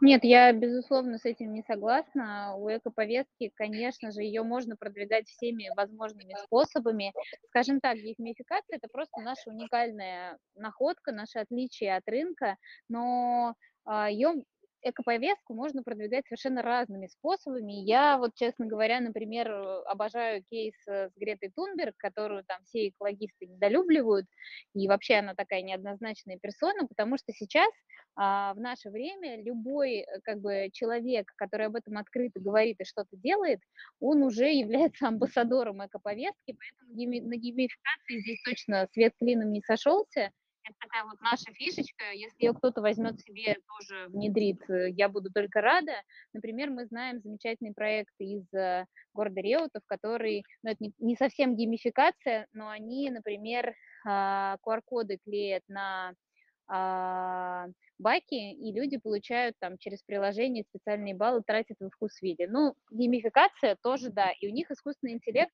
Нет, 0.00 0.24
я, 0.24 0.52
безусловно, 0.52 1.18
с 1.18 1.24
этим 1.24 1.52
не 1.52 1.62
согласна. 1.62 2.54
У 2.56 2.68
эко-повестки, 2.68 3.52
конечно 3.54 4.10
же, 4.10 4.22
ее 4.22 4.42
можно 4.42 4.76
продвигать 4.76 5.28
всеми 5.28 5.70
возможными 5.76 6.34
способами. 6.44 7.12
Скажем 7.48 7.80
так, 7.80 7.96
геймификация– 7.96 8.76
это 8.78 8.88
просто 8.92 9.20
наша 9.20 9.50
уникальная 9.50 10.38
находка, 10.56 11.12
наше 11.12 11.38
отличие 11.38 11.96
от 11.96 12.06
рынка, 12.08 12.56
но 12.88 13.54
а, 13.84 14.10
ее 14.10 14.44
эко-повестку 14.84 15.54
можно 15.54 15.82
продвигать 15.82 16.26
совершенно 16.26 16.62
разными 16.62 17.06
способами. 17.06 17.72
Я 17.72 18.18
вот, 18.18 18.34
честно 18.34 18.66
говоря, 18.66 19.00
например, 19.00 19.50
обожаю 19.86 20.44
кейс 20.50 20.74
э, 20.86 21.08
с 21.08 21.16
Гретой 21.16 21.50
Тунберг, 21.54 21.96
которую 21.96 22.44
там 22.44 22.62
все 22.64 22.88
экологисты 22.88 23.46
недолюбливают, 23.46 24.26
и 24.74 24.86
вообще 24.86 25.16
она 25.16 25.34
такая 25.34 25.62
неоднозначная 25.62 26.38
персона, 26.38 26.86
потому 26.86 27.16
что 27.18 27.32
сейчас 27.32 27.70
а, 28.16 28.54
в 28.54 28.60
наше 28.60 28.90
время 28.90 29.42
любой 29.42 30.00
э, 30.00 30.20
как 30.22 30.40
бы 30.40 30.68
человек, 30.72 31.32
который 31.36 31.66
об 31.66 31.76
этом 31.76 31.98
открыто 31.98 32.38
говорит 32.38 32.80
и 32.80 32.84
что-то 32.84 33.16
делает, 33.16 33.60
он 34.00 34.22
уже 34.22 34.52
является 34.52 35.08
амбассадором 35.08 35.84
эко-повестки, 35.84 36.56
поэтому 36.56 37.28
на 37.28 37.36
геймификации 37.36 38.20
здесь 38.20 38.42
точно 38.44 38.88
свет 38.92 39.14
клином 39.18 39.50
не 39.50 39.62
сошелся, 39.62 40.30
это 40.64 40.74
такая 40.80 41.04
вот 41.04 41.20
наша 41.20 41.52
фишечка. 41.52 42.12
Если 42.12 42.44
ее 42.44 42.54
кто-то 42.54 42.80
возьмет 42.80 43.20
себе, 43.20 43.58
тоже 43.66 44.08
внедрит, 44.08 44.60
э, 44.68 44.90
я 44.90 45.08
буду 45.08 45.30
только 45.30 45.60
рада. 45.60 45.92
Например, 46.32 46.70
мы 46.70 46.86
знаем 46.86 47.20
замечательный 47.20 47.74
проект 47.74 48.14
из 48.18 48.52
э, 48.54 48.86
города 49.12 49.40
Реутов, 49.40 49.82
который, 49.86 50.44
ну, 50.62 50.70
это 50.70 50.84
не, 50.98 51.16
совсем 51.16 51.54
геймификация, 51.56 52.46
но 52.52 52.68
они, 52.68 53.10
например, 53.10 53.74
QR-коды 54.06 55.14
а, 55.14 55.18
клеят 55.24 55.62
на 55.68 56.14
а, 56.66 57.66
баки, 57.98 58.52
и 58.52 58.72
люди 58.72 58.96
получают 58.96 59.56
там 59.60 59.78
через 59.78 60.02
приложение 60.02 60.64
специальные 60.64 61.14
баллы, 61.14 61.42
тратят 61.46 61.76
в 61.80 61.90
вкус 61.90 62.20
виде. 62.22 62.48
Ну, 62.48 62.74
геймификация 62.90 63.76
тоже, 63.82 64.10
да, 64.10 64.32
и 64.40 64.48
у 64.48 64.50
них 64.50 64.70
искусственный 64.70 65.14
интеллект 65.14 65.52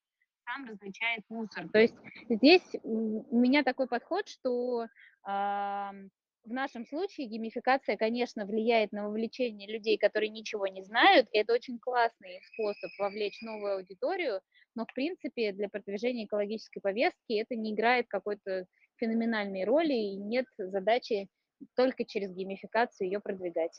сам 0.50 0.66
различает 0.66 1.22
мусор. 1.28 1.68
То 1.68 1.78
есть 1.80 1.94
здесь 2.28 2.76
у 2.82 3.36
меня 3.36 3.62
такой 3.62 3.86
подход, 3.86 4.28
что 4.28 4.84
э, 4.84 4.88
в 5.24 6.52
нашем 6.52 6.86
случае 6.86 7.26
геймификация, 7.26 7.96
конечно, 7.96 8.46
влияет 8.46 8.92
на 8.92 9.08
вовлечение 9.08 9.70
людей, 9.70 9.98
которые 9.98 10.30
ничего 10.30 10.66
не 10.66 10.82
знают, 10.82 11.28
и 11.32 11.38
это 11.38 11.52
очень 11.52 11.78
классный 11.78 12.40
способ 12.52 12.90
вовлечь 12.98 13.40
новую 13.42 13.76
аудиторию, 13.76 14.40
но, 14.74 14.84
в 14.86 14.94
принципе, 14.94 15.52
для 15.52 15.68
продвижения 15.68 16.24
экологической 16.24 16.80
повестки 16.80 17.32
это 17.32 17.56
не 17.56 17.74
играет 17.74 18.06
какой-то 18.08 18.66
феноменальной 18.96 19.64
роли, 19.64 19.92
и 19.92 20.16
нет 20.16 20.46
задачи 20.56 21.28
только 21.76 22.04
через 22.04 22.32
геймификацию 22.32 23.08
ее 23.08 23.20
продвигать. 23.20 23.78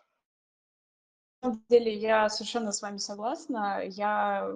На 1.41 1.53
самом 1.53 1.65
деле 1.69 1.93
я 1.95 2.29
совершенно 2.29 2.71
с 2.71 2.83
вами 2.83 2.97
согласна. 2.97 3.81
Я 3.83 4.53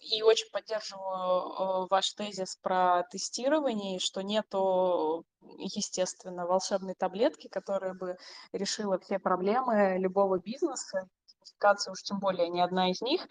и 0.00 0.22
очень 0.22 0.50
поддерживаю 0.52 1.84
э, 1.84 1.86
ваш 1.90 2.12
тезис 2.12 2.56
про 2.56 3.04
тестирование, 3.10 3.98
что 3.98 4.22
нету, 4.22 5.24
естественно, 5.58 6.46
волшебной 6.46 6.94
таблетки, 6.94 7.48
которая 7.48 7.94
бы 7.94 8.16
решила 8.52 8.98
все 8.98 9.18
проблемы 9.18 9.98
любого 9.98 10.38
бизнеса. 10.38 11.08
Сертификация 11.26 11.92
уж 11.92 12.02
тем 12.02 12.18
более 12.18 12.48
не 12.48 12.60
одна 12.60 12.90
из 12.90 13.00
них. 13.00 13.26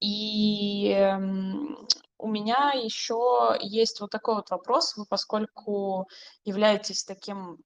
И 0.00 0.90
эм, 0.90 1.86
у 2.18 2.28
меня 2.28 2.72
еще 2.74 3.56
есть 3.60 4.00
вот 4.00 4.10
такой 4.10 4.36
вот 4.36 4.50
вопрос. 4.50 4.96
Вы, 4.96 5.04
поскольку 5.06 6.08
являетесь 6.44 7.04
таким 7.04 7.58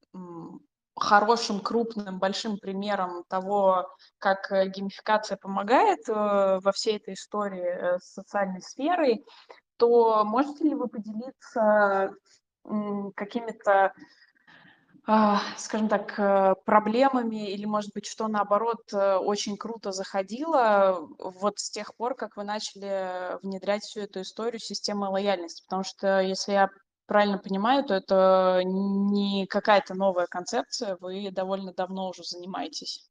хорошим, 0.97 1.61
крупным, 1.61 2.19
большим 2.19 2.59
примером 2.59 3.25
того, 3.29 3.89
как 4.19 4.51
э, 4.51 4.69
геймификация 4.69 5.37
помогает 5.37 6.01
э, 6.09 6.13
во 6.63 6.73
всей 6.73 6.97
этой 6.97 7.15
истории 7.15 7.65
э, 7.65 7.99
с 7.99 8.15
социальной 8.15 8.63
сферой, 8.63 9.25
то 9.77 10.25
можете 10.25 10.65
ли 10.65 10.75
вы 10.75 10.89
поделиться 10.89 12.13
какими-то 13.15 13.93
а, 15.09 15.41
скажем 15.57 15.89
так, 15.89 16.65
проблемами 16.65 17.53
или, 17.53 17.65
может 17.65 17.93
быть, 17.95 18.07
что 18.07 18.27
наоборот 18.27 18.93
очень 18.93 19.57
круто 19.57 19.93
заходило 19.93 21.07
вот 21.19 21.61
с 21.61 21.71
тех 21.71 21.95
пор, 21.95 22.17
как 22.17 22.37
вы 22.37 22.43
начали 22.43 23.41
внедрять 23.45 23.85
всю 23.85 24.01
эту 24.01 24.23
историю 24.23 24.59
системы 24.59 25.09
лояльности? 25.09 25.63
Потому 25.63 25.85
что, 25.85 26.21
если 26.21 26.53
я 26.53 26.71
правильно 27.07 27.39
понимаю, 27.39 27.85
то 27.85 27.95
это 27.95 28.63
не 28.65 29.47
какая-то 29.47 29.95
новая 29.95 30.27
концепция, 30.27 30.97
вы 31.01 31.31
довольно 31.31 31.73
давно 31.73 32.09
уже 32.09 32.23
занимаетесь. 32.25 33.09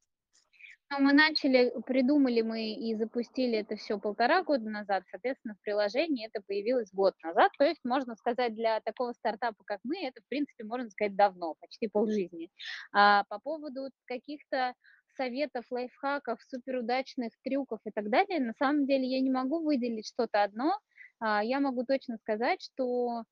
Ну, 0.91 0.99
мы 0.99 1.13
начали, 1.13 1.73
придумали 1.87 2.41
мы 2.41 2.73
и 2.73 2.93
запустили 2.95 3.57
это 3.57 3.75
все 3.75 3.97
полтора 3.99 4.43
года 4.43 4.69
назад, 4.69 5.03
соответственно, 5.09 5.55
в 5.55 5.61
приложении 5.63 6.27
это 6.27 6.43
появилось 6.45 6.93
год 6.93 7.15
назад, 7.23 7.51
то 7.57 7.65
есть, 7.65 7.79
можно 7.83 8.15
сказать, 8.15 8.53
для 8.53 8.79
такого 8.81 9.13
стартапа, 9.13 9.63
как 9.65 9.79
мы, 9.83 10.05
это, 10.05 10.21
в 10.21 10.27
принципе, 10.27 10.63
можно 10.63 10.89
сказать, 10.91 11.15
давно, 11.15 11.55
почти 11.59 11.87
полжизни. 11.87 12.51
А 12.93 13.23
по 13.29 13.39
поводу 13.39 13.89
каких-то 14.05 14.75
советов, 15.17 15.65
лайфхаков, 15.71 16.39
суперудачных 16.47 17.31
трюков 17.43 17.79
и 17.85 17.91
так 17.91 18.09
далее, 18.09 18.39
на 18.39 18.53
самом 18.53 18.85
деле 18.85 19.07
я 19.07 19.21
не 19.21 19.31
могу 19.31 19.63
выделить 19.63 20.07
что-то 20.07 20.43
одно, 20.43 20.77
а, 21.19 21.43
я 21.43 21.59
могу 21.59 21.83
точно 21.83 22.17
сказать, 22.17 22.61
что 22.61 23.23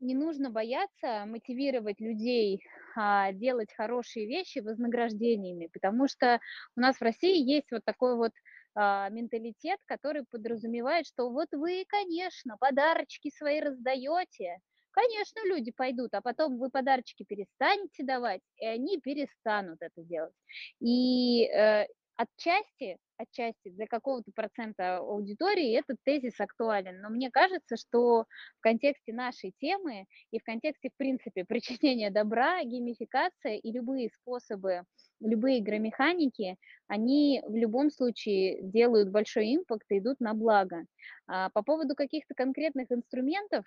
не 0.00 0.14
нужно 0.14 0.50
бояться 0.50 1.24
мотивировать 1.26 2.00
людей 2.00 2.62
а, 2.96 3.32
делать 3.32 3.72
хорошие 3.74 4.26
вещи 4.26 4.60
вознаграждениями, 4.60 5.68
потому 5.72 6.08
что 6.08 6.40
у 6.76 6.80
нас 6.80 6.96
в 6.96 7.02
России 7.02 7.38
есть 7.38 7.70
вот 7.70 7.84
такой 7.84 8.16
вот 8.16 8.32
а, 8.74 9.08
менталитет, 9.10 9.78
который 9.86 10.24
подразумевает, 10.30 11.06
что 11.06 11.30
вот 11.30 11.48
вы, 11.52 11.84
конечно, 11.88 12.56
подарочки 12.58 13.30
свои 13.36 13.60
раздаете, 13.60 14.58
конечно, 14.90 15.40
люди 15.46 15.70
пойдут, 15.70 16.14
а 16.14 16.20
потом 16.20 16.58
вы 16.58 16.70
подарочки 16.70 17.24
перестанете 17.24 18.02
давать, 18.02 18.42
и 18.56 18.66
они 18.66 18.98
перестанут 19.00 19.78
это 19.80 20.02
делать. 20.02 20.34
И 20.80 21.44
э, 21.46 21.86
отчасти, 22.16 22.98
отчасти 23.20 23.70
для 23.70 23.86
какого-то 23.86 24.30
процента 24.34 24.98
аудитории 24.98 25.78
этот 25.78 25.98
тезис 26.04 26.40
актуален, 26.40 27.00
но 27.00 27.10
мне 27.10 27.30
кажется, 27.30 27.76
что 27.76 28.24
в 28.58 28.60
контексте 28.60 29.12
нашей 29.12 29.52
темы 29.58 30.06
и 30.30 30.38
в 30.38 30.44
контексте, 30.44 30.90
в 30.90 30.96
принципе, 30.96 31.44
причинения 31.48 32.10
добра, 32.10 32.62
геймификация 32.64 33.56
и 33.56 33.72
любые 33.72 34.10
способы, 34.10 34.84
любые 35.20 35.60
игромеханики, 35.60 36.56
они 36.88 37.42
в 37.46 37.54
любом 37.54 37.90
случае 37.90 38.62
делают 38.62 39.10
большой 39.10 39.54
импакт 39.54 39.86
и 39.90 39.98
идут 39.98 40.20
на 40.20 40.34
благо. 40.34 40.84
А 41.26 41.50
по 41.50 41.62
поводу 41.62 41.94
каких-то 41.94 42.34
конкретных 42.34 42.90
инструментов, 42.90 43.64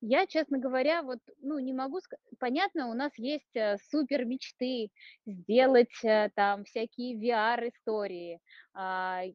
я, 0.00 0.26
честно 0.26 0.58
говоря, 0.58 1.02
вот, 1.02 1.18
ну, 1.42 1.58
не 1.58 1.72
могу 1.72 2.00
сказать, 2.00 2.24
понятно, 2.38 2.88
у 2.88 2.94
нас 2.94 3.12
есть 3.16 3.54
э, 3.54 3.76
супер 3.90 4.24
мечты 4.24 4.90
сделать 5.26 6.04
э, 6.04 6.30
там 6.34 6.64
всякие 6.64 7.16
VR-истории, 7.16 8.40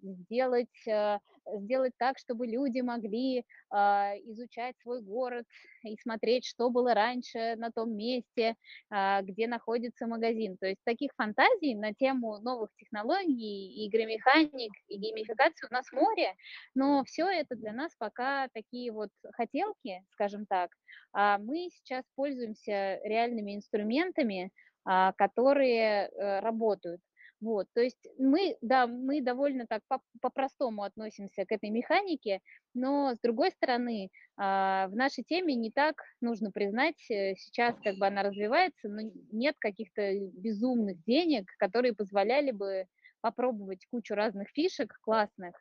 сделать, 0.01 0.87
э, 0.87 1.19
сделать 1.59 1.93
так, 1.97 2.17
чтобы 2.17 2.47
люди 2.47 2.81
могли 2.81 3.45
а, 3.69 4.13
изучать 4.25 4.75
свой 4.81 5.01
город 5.01 5.45
и 5.83 5.95
смотреть, 6.01 6.45
что 6.45 6.69
было 6.69 6.93
раньше 6.93 7.55
на 7.57 7.71
том 7.71 7.95
месте, 7.95 8.55
а, 8.89 9.21
где 9.21 9.47
находится 9.47 10.07
магазин. 10.07 10.57
То 10.57 10.67
есть 10.67 10.81
таких 10.83 11.11
фантазий 11.15 11.75
на 11.75 11.93
тему 11.93 12.39
новых 12.39 12.69
технологий, 12.77 13.87
игромеханик 13.87 14.71
и 14.87 14.97
геймификации 14.97 15.67
у 15.69 15.73
нас 15.73 15.91
море, 15.91 16.33
но 16.73 17.03
все 17.03 17.27
это 17.27 17.55
для 17.55 17.73
нас 17.73 17.93
пока 17.97 18.47
такие 18.53 18.91
вот 18.91 19.09
хотелки, 19.33 20.03
скажем 20.11 20.45
так. 20.45 20.71
Мы 21.13 21.69
сейчас 21.71 22.03
пользуемся 22.15 22.99
реальными 23.03 23.55
инструментами, 23.55 24.51
которые 24.83 26.09
э, 26.09 26.39
работают. 26.41 27.01
Вот, 27.41 27.67
то 27.73 27.81
есть 27.81 28.07
мы, 28.17 28.55
да, 28.61 28.87
мы 28.87 29.21
довольно 29.21 29.67
так 29.67 29.81
по-простому 30.21 30.83
относимся 30.83 31.45
к 31.45 31.51
этой 31.51 31.69
механике, 31.69 32.39
но 32.73 33.13
с 33.13 33.19
другой 33.19 33.51
стороны, 33.51 34.09
а, 34.37 34.87
в 34.87 34.95
нашей 34.95 35.23
теме 35.23 35.53
не 35.55 35.69
так, 35.69 36.01
нужно 36.21 36.51
признать, 36.51 36.95
э, 37.11 37.35
сейчас 37.35 37.75
как 37.83 37.97
бы 37.97 38.07
она 38.07 38.23
развивается, 38.23 38.87
но 38.87 39.01
нет 39.31 39.55
каких-то 39.59 40.17
безумных 40.31 41.03
денег, 41.03 41.45
которые 41.57 41.93
позволяли 41.93 42.51
бы 42.51 42.85
попробовать 43.21 43.85
кучу 43.91 44.15
разных 44.15 44.49
фишек 44.49 44.97
классных, 45.01 45.55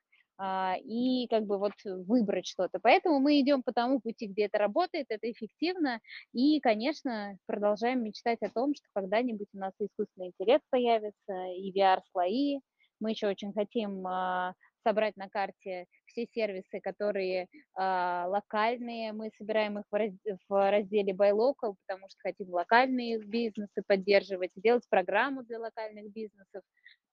и 0.85 1.27
как 1.29 1.45
бы 1.47 1.59
вот 1.59 1.73
выбрать 1.85 2.47
что-то. 2.47 2.79
Поэтому 2.83 3.21
мы 3.21 3.41
идем 3.41 3.63
по 3.63 3.73
тому 3.73 4.01
пути, 4.01 4.27
где 4.27 4.47
это 4.47 4.59
работает, 4.59 5.07
это 5.09 5.31
эффективно, 5.31 6.01
и, 6.33 6.61
конечно, 6.61 7.37
продолжаем 7.47 8.03
мечтать 8.03 8.43
о 8.43 8.51
том, 8.51 8.75
что 8.75 8.87
когда-нибудь 8.95 9.49
у 9.55 9.59
нас 9.59 9.73
искусственный 9.79 10.29
интеллект 10.29 10.65
появится, 10.71 11.33
и 11.57 11.73
VR-слои. 11.73 12.61
Мы 13.01 13.11
еще 13.11 13.29
очень 13.29 13.53
хотим 13.53 14.07
а, 14.07 14.55
собрать 14.85 15.17
на 15.17 15.29
карте 15.29 15.87
все 16.07 16.27
сервисы, 16.27 16.81
которые 16.81 17.43
э, 17.43 17.47
локальные. 17.77 19.13
Мы 19.13 19.31
собираем 19.39 19.79
их 19.79 19.85
в, 19.91 19.95
раз, 19.95 20.13
в 20.49 20.71
разделе 20.71 21.13
Buy 21.13 21.33
Local, 21.33 21.75
потому 21.87 22.09
что 22.09 22.19
хотим 22.23 22.51
локальные 22.51 23.19
бизнесы 23.19 23.83
поддерживать, 23.87 24.51
делать 24.57 24.89
программу 24.89 25.43
для 25.43 25.59
локальных 25.59 26.13
бизнесов. 26.13 26.63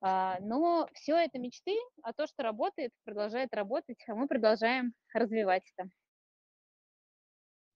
А, 0.01 0.37
но 0.41 0.87
все 0.93 1.15
это 1.15 1.39
мечты, 1.39 1.75
а 2.03 2.13
то, 2.13 2.27
что 2.27 2.43
работает, 2.43 2.91
продолжает 3.03 3.53
работать, 3.53 3.97
а 4.07 4.15
мы 4.15 4.27
продолжаем 4.27 4.93
развивать 5.13 5.63
это. 5.77 5.89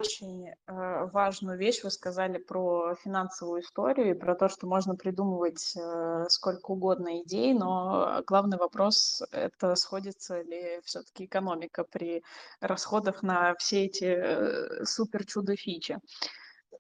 Очень 0.06 0.50
э, 0.50 1.06
важную 1.14 1.58
вещь 1.58 1.84
вы 1.84 1.90
сказали 1.90 2.38
про 2.38 2.96
финансовую 2.96 3.62
историю 3.62 4.12
и 4.12 4.20
про 4.20 4.36
то, 4.36 4.50
что 4.50 4.68
можно 4.68 4.96
придумывать 4.96 5.76
э, 5.76 6.26
сколько 6.30 6.72
угодно 6.72 7.22
идей, 7.22 7.54
но 7.54 8.22
главный 8.28 8.58
вопрос– 8.58 9.24
это 9.32 9.76
сходится 9.76 10.42
ли 10.42 10.80
все-таки 10.84 11.26
экономика 11.26 11.84
при 11.84 12.24
расходах 12.60 13.24
на 13.24 13.56
все 13.56 13.86
эти 13.86 14.06
э, 14.06 14.86
супер 14.86 15.26
чудо-фичи. 15.26 15.98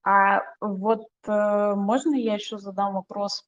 А 0.03 0.41
вот 0.61 1.07
можно 1.25 2.13
я 2.13 2.35
еще 2.35 2.59
задам 2.59 2.93
вопрос 2.93 3.43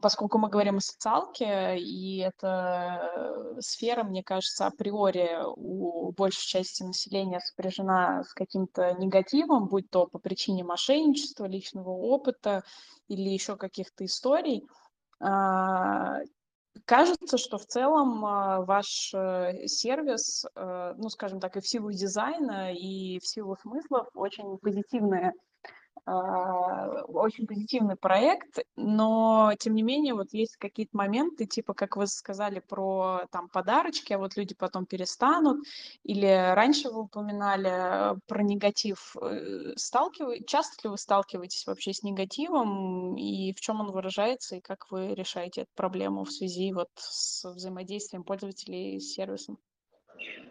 поскольку 0.00 0.38
мы 0.38 0.48
говорим 0.48 0.76
о 0.76 0.80
социалке, 0.80 1.78
и 1.78 2.18
эта 2.18 3.54
э, 3.56 3.60
сфера, 3.60 4.04
мне 4.04 4.22
кажется, 4.22 4.66
априори 4.66 5.38
у 5.56 6.12
большей 6.12 6.46
части 6.46 6.82
населения 6.82 7.40
сопряжена 7.40 8.22
с 8.24 8.34
каким-то 8.34 8.92
негативом, 8.94 9.68
будь 9.68 9.88
то 9.90 10.06
по 10.06 10.18
причине 10.18 10.64
мошенничества, 10.64 11.46
личного 11.46 11.90
опыта 11.90 12.64
или 13.08 13.30
еще 13.30 13.56
каких-то 13.56 14.04
историй, 14.04 14.66
а, 15.20 16.18
Кажется, 16.86 17.36
что 17.36 17.58
в 17.58 17.66
целом 17.66 18.24
а, 18.24 18.62
ваш 18.62 19.12
э, 19.14 19.66
сервис, 19.66 20.44
э, 20.54 20.94
ну, 20.96 21.10
скажем 21.10 21.38
так, 21.38 21.56
и 21.56 21.60
в 21.60 21.68
силу 21.68 21.92
дизайна, 21.92 22.72
и 22.72 23.18
в 23.20 23.26
силу 23.26 23.56
смыслов 23.60 24.08
очень 24.14 24.56
позитивная 24.58 25.28
а, 25.28 25.51
очень 26.04 27.46
позитивный 27.46 27.96
проект, 27.96 28.58
но 28.76 29.52
тем 29.58 29.74
не 29.74 29.82
менее 29.82 30.14
вот 30.14 30.32
есть 30.32 30.56
какие-то 30.56 30.96
моменты, 30.96 31.46
типа 31.46 31.74
как 31.74 31.96
вы 31.96 32.06
сказали 32.06 32.60
про 32.60 33.22
там 33.30 33.48
подарочки, 33.48 34.12
а 34.12 34.18
вот 34.18 34.36
люди 34.36 34.54
потом 34.54 34.86
перестанут, 34.86 35.64
или 36.02 36.52
раньше 36.54 36.90
вы 36.90 37.02
упоминали 37.02 38.18
про 38.26 38.42
негатив. 38.42 39.14
Э, 39.20 39.74
Сталкиваетесь, 39.76 40.46
часто 40.46 40.88
ли 40.88 40.90
вы 40.90 40.98
сталкиваетесь 40.98 41.66
вообще 41.66 41.92
с 41.92 42.02
негативом, 42.02 43.16
и 43.16 43.52
в 43.52 43.60
чем 43.60 43.80
он 43.80 43.92
выражается, 43.92 44.56
и 44.56 44.60
как 44.60 44.90
вы 44.90 45.14
решаете 45.14 45.62
эту 45.62 45.70
проблему 45.74 46.24
в 46.24 46.32
связи 46.32 46.72
вот 46.72 46.88
с 46.96 47.44
взаимодействием 47.44 48.24
пользователей 48.24 49.00
с 49.00 49.12
сервисом? 49.12 49.58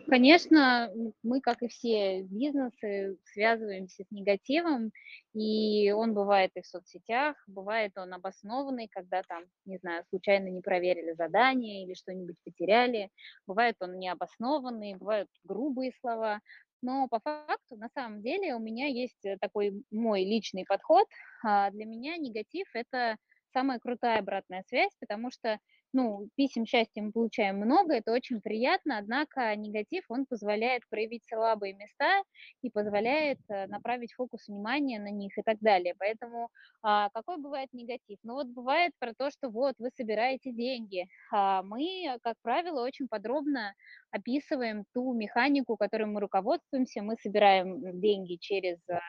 Конечно, 0.07 0.91
мы, 1.23 1.41
как 1.41 1.61
и 1.61 1.67
все 1.67 2.23
бизнесы, 2.23 3.17
связываемся 3.23 4.03
с 4.03 4.11
негативом, 4.11 4.91
и 5.33 5.91
он 5.91 6.13
бывает 6.13 6.51
и 6.55 6.61
в 6.61 6.67
соцсетях, 6.67 7.37
бывает 7.47 7.93
он 7.97 8.13
обоснованный, 8.13 8.89
когда 8.91 9.21
там, 9.23 9.43
не 9.65 9.77
знаю, 9.77 10.03
случайно 10.09 10.49
не 10.49 10.61
проверили 10.61 11.13
задание 11.13 11.85
или 11.85 11.93
что-нибудь 11.93 12.35
потеряли, 12.43 13.09
бывает 13.47 13.75
он 13.79 13.99
необоснованный, 13.99 14.95
бывают 14.95 15.29
грубые 15.43 15.93
слова, 16.01 16.41
но 16.81 17.07
по 17.07 17.19
факту, 17.19 17.77
на 17.77 17.89
самом 17.93 18.21
деле, 18.21 18.55
у 18.55 18.59
меня 18.59 18.87
есть 18.87 19.23
такой 19.39 19.83
мой 19.91 20.23
личный 20.23 20.65
подход. 20.67 21.07
А, 21.45 21.69
для 21.69 21.85
меня 21.85 22.17
негатив– 22.17 22.67
это 22.73 23.17
самая 23.53 23.79
крутая 23.79 24.19
обратная 24.19 24.63
связь, 24.67 24.91
потому 24.99 25.29
что 25.31 25.59
ну, 25.93 26.29
писем 26.35 26.65
счастья 26.65 27.01
мы 27.01 27.11
получаем 27.11 27.57
много, 27.57 27.93
это 27.93 28.11
очень 28.13 28.41
приятно, 28.41 28.97
однако 28.97 29.55
негатив, 29.55 30.05
он 30.09 30.25
позволяет 30.25 30.83
проявить 30.89 31.23
слабые 31.27 31.73
места 31.73 32.23
и 32.61 32.69
позволяет 32.69 33.39
э, 33.49 33.67
направить 33.67 34.13
фокус 34.13 34.47
внимания 34.47 34.99
на 34.99 35.11
них 35.11 35.37
и 35.37 35.41
так 35.41 35.59
далее. 35.59 35.95
Поэтому 35.97 36.49
а, 36.81 37.09
какой 37.09 37.37
бывает 37.37 37.69
негатив? 37.73 38.19
Ну 38.23 38.33
вот 38.35 38.47
бывает 38.47 38.93
про 38.99 39.13
то, 39.13 39.29
что 39.31 39.49
вот 39.49 39.75
вы 39.79 39.89
собираете 39.95 40.51
деньги. 40.51 41.07
А 41.31 41.63
мы, 41.63 42.17
как 42.23 42.35
правило, 42.41 42.83
очень 42.83 43.07
подробно 43.07 43.73
описываем 44.11 44.85
ту 44.93 45.13
механику, 45.13 45.77
которой 45.77 46.05
мы 46.05 46.21
руководствуемся. 46.21 47.01
Мы 47.01 47.15
собираем 47.21 47.99
деньги 47.99 48.35
через 48.35 48.77
э, 48.89 48.99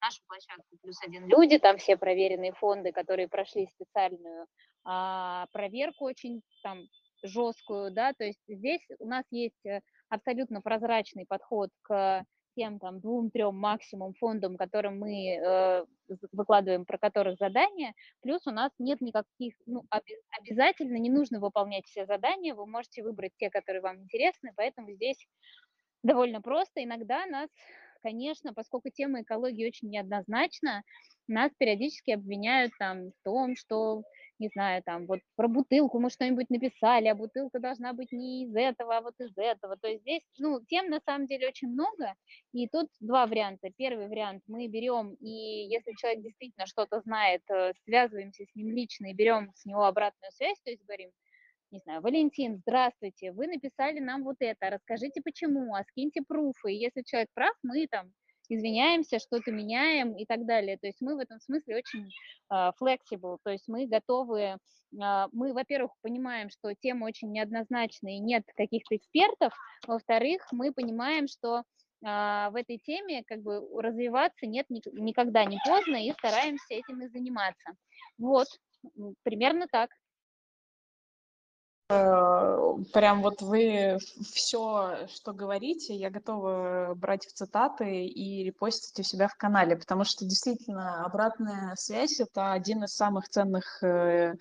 нашу 0.00 0.20
площадку 0.26 0.76
«Плюс 0.82 1.02
один 1.02 1.26
люди», 1.26 1.58
там 1.58 1.78
все 1.78 1.96
проверенные 1.96 2.52
фонды, 2.52 2.92
которые 2.92 3.28
прошли 3.28 3.66
специальную 3.66 4.46
а, 4.84 5.46
проверку 5.52 6.04
очень 6.04 6.42
там 6.62 6.84
жесткую, 7.22 7.90
да, 7.92 8.12
то 8.12 8.24
есть 8.24 8.40
здесь 8.46 8.86
у 9.00 9.06
нас 9.06 9.24
есть 9.30 9.66
э, 9.66 9.80
абсолютно 10.08 10.60
прозрачный 10.60 11.26
подход 11.26 11.70
к 11.82 12.24
тем 12.56 12.78
там 12.78 13.00
двум-трем 13.00 13.56
максимум 13.56 14.14
фондам, 14.14 14.56
которым 14.56 14.98
мы 14.98 15.36
э, 15.36 15.84
выкладываем, 16.32 16.84
про 16.84 16.98
которых 16.98 17.38
задания, 17.38 17.94
плюс 18.20 18.46
у 18.46 18.50
нас 18.50 18.72
нет 18.78 19.00
никаких, 19.00 19.54
ну, 19.66 19.84
обязательно 20.30 20.96
не 20.96 21.10
нужно 21.10 21.40
выполнять 21.40 21.86
все 21.86 22.06
задания, 22.06 22.54
вы 22.54 22.66
можете 22.66 23.02
выбрать 23.02 23.32
те, 23.36 23.50
которые 23.50 23.82
вам 23.82 24.00
интересны, 24.02 24.52
поэтому 24.56 24.90
здесь 24.92 25.24
довольно 26.02 26.40
просто. 26.40 26.82
Иногда 26.82 27.26
нас 27.26 27.48
конечно, 28.02 28.54
поскольку 28.54 28.90
тема 28.90 29.22
экологии 29.22 29.66
очень 29.66 29.88
неоднозначна, 29.90 30.82
нас 31.28 31.52
периодически 31.58 32.12
обвиняют 32.12 32.72
там 32.78 33.10
в 33.10 33.22
том, 33.22 33.54
что, 33.54 34.02
не 34.38 34.48
знаю, 34.48 34.82
там 34.82 35.06
вот 35.06 35.20
про 35.36 35.46
бутылку 35.46 36.00
мы 36.00 36.10
что-нибудь 36.10 36.48
написали, 36.48 37.08
а 37.08 37.14
бутылка 37.14 37.60
должна 37.60 37.92
быть 37.92 38.12
не 38.12 38.44
из 38.44 38.54
этого, 38.54 38.96
а 38.96 39.00
вот 39.02 39.14
из 39.18 39.36
этого. 39.36 39.76
То 39.76 39.88
есть 39.88 40.02
здесь, 40.02 40.22
ну, 40.38 40.60
тем 40.66 40.88
на 40.88 41.00
самом 41.00 41.26
деле 41.26 41.48
очень 41.48 41.68
много, 41.68 42.14
и 42.52 42.66
тут 42.68 42.88
два 43.00 43.26
варианта. 43.26 43.68
Первый 43.76 44.08
вариант, 44.08 44.42
мы 44.46 44.66
берем, 44.68 45.14
и 45.14 45.68
если 45.68 45.92
человек 45.98 46.22
действительно 46.22 46.66
что-то 46.66 47.00
знает, 47.00 47.42
э, 47.50 47.72
связываемся 47.84 48.44
с 48.44 48.54
ним 48.54 48.70
лично 48.74 49.06
и 49.06 49.14
берем 49.14 49.52
с 49.54 49.66
него 49.66 49.84
обратную 49.84 50.32
связь, 50.32 50.58
то 50.64 50.70
есть 50.70 50.82
говорим, 50.84 51.10
не 51.70 51.80
знаю, 51.80 52.00
Валентин, 52.00 52.58
здравствуйте, 52.66 53.32
вы 53.32 53.46
написали 53.46 54.00
нам 54.00 54.24
вот 54.24 54.36
это, 54.40 54.70
расскажите 54.70 55.20
почему, 55.22 55.74
а 55.74 55.84
скиньте 55.84 56.22
пруфы. 56.26 56.72
И 56.72 56.78
если 56.78 57.02
человек 57.02 57.28
прав, 57.34 57.54
мы 57.62 57.86
там 57.88 58.10
извиняемся, 58.48 59.18
что-то 59.18 59.52
меняем 59.52 60.16
и 60.16 60.24
так 60.24 60.46
далее. 60.46 60.78
То 60.78 60.86
есть 60.86 61.00
мы 61.02 61.16
в 61.16 61.18
этом 61.18 61.38
смысле 61.40 61.76
очень 61.76 62.10
uh, 62.50 62.72
flexible, 62.80 63.36
то 63.44 63.50
есть 63.50 63.68
мы 63.68 63.86
готовы, 63.86 64.56
uh, 64.98 65.28
мы, 65.32 65.52
во-первых, 65.52 65.92
понимаем, 66.00 66.48
что 66.48 66.72
тема 66.74 67.04
очень 67.04 67.30
неоднозначная 67.30 68.12
и 68.12 68.20
нет 68.20 68.44
каких-то 68.56 68.96
экспертов, 68.96 69.52
во-вторых, 69.86 70.46
мы 70.52 70.72
понимаем, 70.72 71.28
что 71.28 71.64
в 72.00 72.52
этой 72.54 72.78
теме 72.78 73.24
как 73.26 73.42
бы 73.42 73.60
развиваться 73.82 74.46
нет 74.46 74.66
ни, 74.70 74.80
никогда 75.00 75.44
не 75.44 75.58
поздно 75.66 75.96
и 75.96 76.12
стараемся 76.12 76.66
этим 76.68 77.02
и 77.02 77.08
заниматься. 77.08 77.72
Вот, 78.18 78.46
примерно 79.24 79.66
так. 79.66 79.90
Э, 81.90 82.74
прям 82.92 83.22
вот 83.22 83.40
вы 83.40 83.98
все, 84.34 85.06
что 85.08 85.32
говорите, 85.32 85.94
я 85.94 86.10
готова 86.10 86.92
брать 86.94 87.26
в 87.26 87.32
цитаты 87.32 88.04
и 88.06 88.44
репостить 88.44 89.00
у 89.00 89.02
себя 89.02 89.26
в 89.26 89.36
канале, 89.36 89.76
потому 89.76 90.04
что 90.04 90.26
действительно 90.26 91.04
обратная 91.04 91.74
связь 91.76 92.20
это 92.20 92.52
один 92.52 92.84
из 92.84 92.94
самых 92.94 93.28
ценных 93.30 93.82
э, 93.82 94.34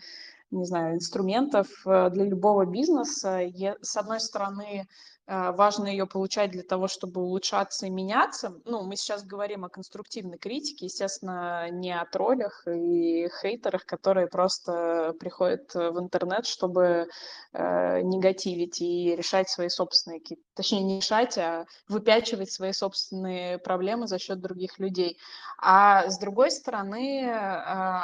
не 0.51 0.65
знаю, 0.65 0.95
инструментов 0.95 1.67
для 1.83 2.23
любого 2.23 2.65
бизнеса. 2.65 3.41
С 3.81 3.97
одной 3.97 4.21
стороны, 4.21 4.86
Э, 4.86 5.16
важно 5.28 5.88
ее 5.88 6.08
получать 6.08 6.52
для 6.52 6.63
того, 6.63 6.88
чтобы 6.88 7.22
улучшаться 7.22 7.86
и 7.86 7.90
меняться. 7.90 8.54
Ну, 8.66 8.84
мы 8.84 8.96
сейчас 8.96 9.26
говорим 9.26 9.66
о 9.66 9.70
конструктивной 9.70 10.38
критике, 10.38 10.86
естественно, 10.86 11.70
не 11.70 11.92
о 11.92 12.06
троллях 12.06 12.66
и 12.68 13.30
хейтерах, 13.42 13.86
которые 13.86 14.28
просто 14.28 15.13
приходят 15.20 15.74
в 15.74 16.00
интернет, 16.00 16.46
чтобы 16.46 17.08
э, 17.54 18.02
негативить 18.02 18.82
и 18.82 19.16
решать 19.16 19.50
свои 19.50 19.70
собственные 19.70 20.22
точнее, 20.58 20.84
не 20.84 20.98
решать, 20.98 21.38
а 21.38 21.66
выпячивать 21.88 22.52
свои 22.52 22.72
собственные 22.72 23.60
проблемы 23.60 24.08
за 24.08 24.20
счет 24.20 24.42
других 24.42 24.80
людей. 24.80 25.18
А 25.60 26.10
с 26.10 26.18
другой 26.18 26.52
стороны, 26.52 27.22
э, 27.22 27.32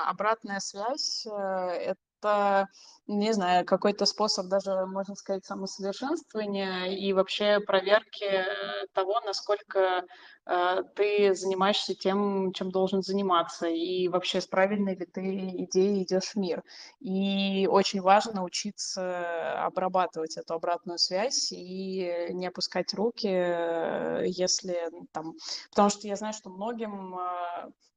обратная 0.07 0.59
связь 0.59 1.25
э,— 1.25 1.95
это 2.21 2.67
не 3.07 3.33
знаю, 3.33 3.65
какой-то 3.65 4.05
способ 4.05 4.47
даже, 4.47 4.85
можно 4.85 5.15
сказать, 5.15 5.45
самосовершенствования 5.45 6.85
и 6.85 7.11
вообще 7.11 7.59
проверки 7.59 8.23
э, 8.23 8.87
того, 8.93 9.19
насколько 9.25 10.05
э, 10.45 10.83
ты 10.95 11.35
занимаешься 11.35 11.95
тем, 11.95 12.53
чем 12.53 12.71
должен 12.71 13.01
заниматься, 13.01 13.67
и 13.67 14.07
вообще 14.07 14.39
с 14.39 14.47
правильной 14.47 14.95
ли 14.95 15.05
ты 15.05 15.21
идеей 15.65 16.03
идешь 16.03 16.31
в 16.33 16.37
мир. 16.37 16.63
И 17.01 17.67
очень 17.69 18.01
важно 18.01 18.43
учиться 18.43 19.65
обрабатывать 19.65 20.37
эту 20.37 20.53
обратную 20.53 20.97
связь 20.97 21.51
и 21.51 22.27
не 22.29 22.47
опускать 22.47 22.93
руки, 22.93 23.27
э, 23.27 24.23
если 24.27 24.77
там... 25.11 25.33
Потому 25.71 25.89
что 25.89 26.07
я 26.07 26.15
знаю, 26.15 26.33
что 26.33 26.49
многим, 26.49 27.17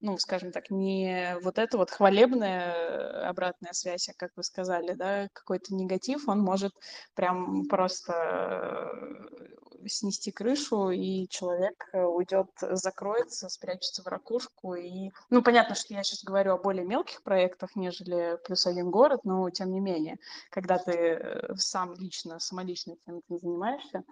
ну, 0.01 0.19
скажем 0.19 0.51
так, 0.51 0.71
не 0.71 1.37
вот 1.43 1.59
это 1.59 1.79
вот 1.79 1.91
хвалебная 1.91 3.29
обратная 3.29 3.73
связь, 3.73 4.09
а 4.09 4.13
как 4.17 4.33
вы 4.37 4.43
сказали, 4.43 4.96
да, 4.97 5.29
какой-то 5.33 5.75
негатив, 5.75 6.29
он 6.29 6.41
может 6.41 6.73
прям 7.15 7.67
просто 7.69 8.13
э, 8.13 9.89
снести 9.89 10.31
крышу, 10.31 10.91
и 10.91 11.29
человек 11.29 11.89
э, 11.93 12.03
уйдет, 12.03 12.51
закроется, 12.61 13.49
спрячется 13.49 14.03
в 14.03 14.07
ракушку. 14.07 14.75
И, 14.75 15.11
ну, 15.31 15.43
понятно, 15.43 15.75
что 15.75 15.95
я 15.95 16.03
сейчас 16.03 16.25
говорю 16.25 16.55
о 16.55 16.59
более 16.59 16.85
мелких 16.85 17.23
проектах, 17.23 17.77
нежели 17.77 18.39
плюс 18.45 18.67
один 18.67 18.91
город, 18.91 19.21
но 19.25 19.49
тем 19.51 19.73
не 19.73 19.81
менее, 19.81 20.17
когда 20.51 20.79
ты 20.79 20.93
э, 20.93 21.55
сам 21.57 21.95
лично, 21.95 22.39
самолично 22.39 22.97
этим 23.07 23.23
занимаешься. 23.29 24.05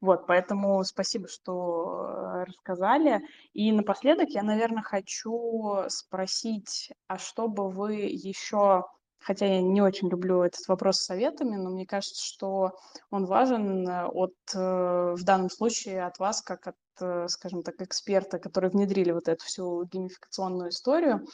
Вот, 0.00 0.26
поэтому 0.26 0.82
спасибо, 0.84 1.28
что 1.28 2.44
рассказали. 2.46 3.22
И 3.52 3.72
напоследок 3.72 4.30
я, 4.30 4.42
наверное, 4.42 4.82
хочу 4.82 5.84
спросить, 5.88 6.92
а 7.06 7.18
что 7.18 7.48
бы 7.48 7.70
вы 7.70 7.94
еще 7.94 8.84
хотя 9.22 9.46
я 9.46 9.62
не 9.62 9.80
очень 9.80 10.08
люблю 10.08 10.42
этот 10.42 10.66
вопрос 10.68 10.98
с 10.98 11.04
советами, 11.04 11.56
но 11.56 11.70
мне 11.70 11.86
кажется, 11.86 12.22
что 12.24 12.72
он 13.10 13.26
важен 13.26 13.88
э, 13.88 14.06
от, 14.06 14.34
э, 14.54 15.14
в 15.16 15.22
данном 15.24 15.50
случае 15.50 16.04
от 16.04 16.18
вас, 16.18 16.42
как 16.42 16.66
от, 16.66 16.76
э, 17.00 17.26
скажем 17.28 17.62
так, 17.62 17.80
эксперта, 17.80 18.38
который 18.38 18.70
внедрили 18.70 19.12
вот 19.12 19.28
эту 19.28 19.44
всю 19.44 19.84
геймификационную 19.84 20.70
историю. 20.70 21.26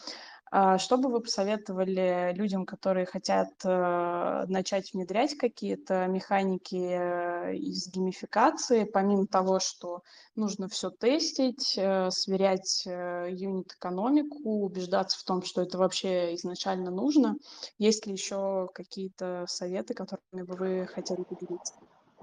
А 0.51 0.79
что 0.79 0.97
бы 0.97 1.11
вы 1.11 1.21
посоветовали 1.21 2.33
людям, 2.35 2.65
которые 2.65 3.05
хотят 3.05 3.51
э, 3.65 4.45
начать 4.49 4.93
внедрять 4.95 5.37
какие-то 5.37 6.07
механики 6.07 6.77
э, 6.77 7.57
из 7.57 7.89
геймификации, 7.89 8.85
помимо 8.85 9.27
того, 9.27 9.59
что 9.61 10.03
нужно 10.37 10.69
все 10.69 10.91
тестить, 10.91 11.75
э, 11.77 12.11
сверять 12.11 12.87
юнит-экономику, 12.87 14.65
убеждаться 14.65 15.19
в 15.19 15.25
том, 15.25 15.43
что 15.43 15.63
это 15.63 15.77
вообще 15.77 16.35
изначально 16.35 16.91
нужно? 16.91 17.37
Есть 17.77 18.07
ли 18.07 18.13
еще 18.13 18.69
какие-то 18.73 19.45
советы, 19.49 19.93
которыми 19.93 20.43
бы 20.43 20.55
вы 20.55 20.87
хотели 20.87 21.23
поделиться? 21.25 21.75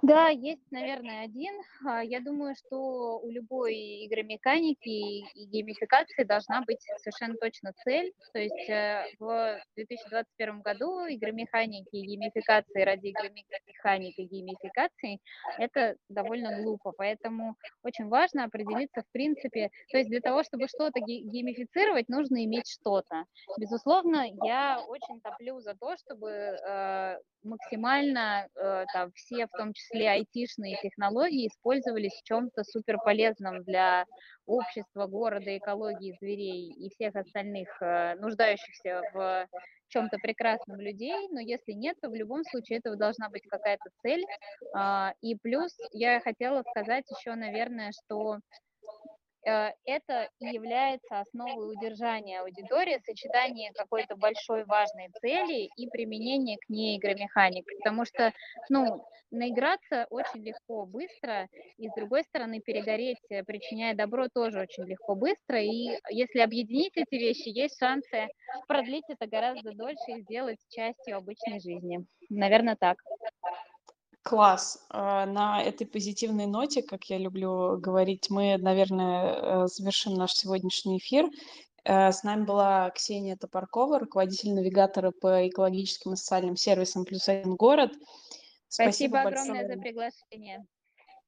Да, 0.02 0.28
есть, 0.30 0.72
наверное, 0.72 1.24
один. 1.24 1.54
А, 1.86 2.04
я 2.04 2.20
думаю, 2.20 2.54
что 2.56 3.20
у 3.20 3.30
любой 3.30 3.76
игры 3.76 4.24
механики 4.24 4.90
и 4.90 5.46
геймификации 5.46 6.24
должна 6.24 6.62
быть 6.62 6.86
совершенно 6.98 7.36
точно 7.38 7.72
цель. 7.84 8.14
То 8.34 8.40
есть 8.40 8.70
э, 8.70 9.06
в 9.20 9.58
2021 9.76 10.62
году 10.62 11.06
игры 11.06 11.32
механики 11.32 11.96
и 11.96 12.06
геймификации 12.06 12.82
ради 12.84 13.08
игры 13.08 13.32
механики 13.66 14.22
и 14.22 14.28
геймификации– 14.28 15.20
это 15.58 15.96
довольно 16.10 16.62
глупо. 16.62 16.92
Поэтому 16.98 17.56
очень 17.82 18.10
важно 18.10 18.44
определиться 18.44 19.02
в 19.02 19.12
принципе. 19.12 19.70
То 19.92 19.98
есть 19.98 20.10
для 20.10 20.20
того, 20.20 20.44
чтобы 20.44 20.68
что-то 20.68 21.00
геймифицировать, 21.00 22.10
нужно 22.10 22.44
иметь 22.44 22.70
что-то. 22.70 23.26
Безусловно, 23.58 24.26
я 24.44 24.80
очень 24.88 25.22
топлю 25.22 25.62
за 25.62 25.74
то, 25.74 25.96
чтобы 25.98 26.30
э, 26.30 27.18
максимально 27.44 28.48
э, 28.56 28.86
там, 28.94 29.12
все, 29.14 29.48
в 29.48 29.52
том 29.52 29.74
числе 29.74 29.95
числе 29.96 30.10
айтишные 30.10 30.78
технологии 30.82 31.48
использовались 31.48 32.14
в 32.14 32.24
чем-то 32.24 32.64
супер 32.64 32.98
полезном 33.04 33.64
для 33.64 34.06
общества, 34.46 35.08
города, 35.08 35.58
экологии, 35.58 36.18
зверей 36.20 36.72
и 36.74 36.90
всех 36.94 37.16
остальных 37.16 37.70
э, 37.82 38.16
нуждающихся 38.16 39.02
в 39.14 39.48
чем-то 39.88 40.18
прекрасном 40.18 40.80
людей, 40.80 41.28
но 41.32 41.40
если 41.40 41.72
нет, 41.72 41.96
то 42.02 42.10
в 42.10 42.16
любом 42.16 42.44
случае 42.44 42.80
этого 42.80 42.96
должна 42.96 43.30
быть 43.30 43.44
какая-то 43.48 43.90
цель. 44.02 44.24
А, 44.74 45.14
и 45.22 45.36
плюс 45.36 45.78
я 45.92 46.20
хотела 46.20 46.64
сказать 46.72 47.06
еще, 47.10 47.36
наверное, 47.36 47.92
что 47.92 48.40
это 49.46 50.30
и 50.40 50.46
является 50.48 51.20
основой 51.20 51.74
удержания 51.74 52.42
аудитории, 52.42 53.00
сочетание 53.06 53.72
какой-то 53.74 54.16
большой 54.16 54.66
важной 54.66 55.10
цели 55.22 55.70
и 55.76 55.88
применение 55.90 56.58
к 56.58 56.70
ней 56.70 56.98
игромеханик. 56.98 57.66
Потому 57.78 58.06
что, 58.06 58.34
ну, 58.70 59.06
наиграться 59.32 60.08
очень 60.10 60.44
легко, 60.44 60.86
быстро, 60.86 61.48
и 61.78 61.90
с 61.90 61.94
другой 61.94 62.24
стороны 62.24 62.62
перегореть, 62.62 63.20
э, 63.30 63.44
причиняя 63.44 63.94
добро, 63.96 64.28
тоже 64.34 64.60
очень 64.62 64.86
легко, 64.86 65.16
быстро. 65.16 65.62
И 65.62 65.98
если 66.10 66.40
объединить 66.40 66.94
эти 66.96 67.16
вещи, 67.16 67.50
есть 67.50 67.78
шансы 67.80 68.28
продлить 68.68 69.06
это 69.10 69.28
гораздо 69.28 69.72
дольше 69.74 70.12
и 70.12 70.22
сделать 70.22 70.60
частью 70.70 71.18
обычной 71.18 71.60
жизни. 71.60 72.06
Наверное, 72.30 72.76
так. 72.76 72.98
Класс. 74.26 74.84
А, 74.90 75.28
на 75.28 75.62
этой 75.62 75.86
позитивной 75.86 76.48
ноте, 76.48 76.82
как 76.82 77.04
я 77.12 77.20
люблю 77.20 77.78
говорить, 77.78 78.32
мы, 78.32 78.58
наверное, 78.58 79.66
э, 79.66 79.68
завершим 79.68 80.16
наш 80.16 80.34
сегодняшний 80.34 80.98
эфир. 80.98 81.30
Э, 81.84 82.12
с 82.12 82.24
нами 82.24 82.44
была 82.44 82.90
Ксения 82.90 83.38
Топоркова, 83.38 84.00
руководитель 84.00 84.56
навигатора 84.56 85.12
по 85.12 85.48
экологическим 85.48 86.14
и 86.14 86.16
социальным 86.16 86.56
сервисам 86.56 87.06
«Плюс 87.06 87.30
один 87.30 87.56
город». 87.56 87.92
Спасибо, 88.68 89.18
Спасибо 89.18 89.20
огромное 89.20 89.68
большое. 89.68 89.76
за 89.76 89.82
приглашение. 89.82 90.66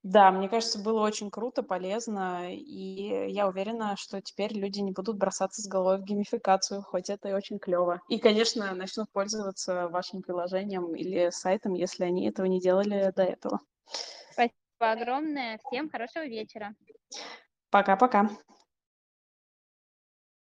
Да, 0.03 0.31
мне 0.31 0.47
кажется, 0.47 0.79
было 0.79 1.01
очень 1.01 1.29
круто, 1.29 1.63
полезно, 1.63 2.53
и 2.53 3.29
я 3.31 3.47
уверена, 3.47 3.95
что 3.97 4.21
теперь 4.21 4.53
люди 4.53 4.79
не 4.79 4.91
будут 4.91 5.17
бросаться 5.17 5.62
с 5.62 5.67
головой 5.67 5.97
в 5.97 6.03
геймификацию, 6.03 6.81
хоть 6.81 7.10
это 7.10 7.29
и 7.29 7.33
очень 7.33 7.60
клево. 7.60 8.01
И, 8.07 8.19
конечно, 8.19 8.73
начнут 8.73 9.12
пользоваться 9.12 9.89
вашим 9.89 10.21
приложением 10.21 10.95
или 10.95 11.29
сайтом, 11.31 11.73
если 11.73 12.05
они 12.05 12.29
этого 12.29 12.45
не 12.45 12.62
делали 12.62 13.12
до 13.15 13.23
этого. 13.23 13.60
Спасибо 14.31 14.55
огромное. 14.79 15.60
Всем 15.65 15.89
хорошего 15.89 16.25
вечера. 16.25 16.73
Пока-пока. 17.69 18.29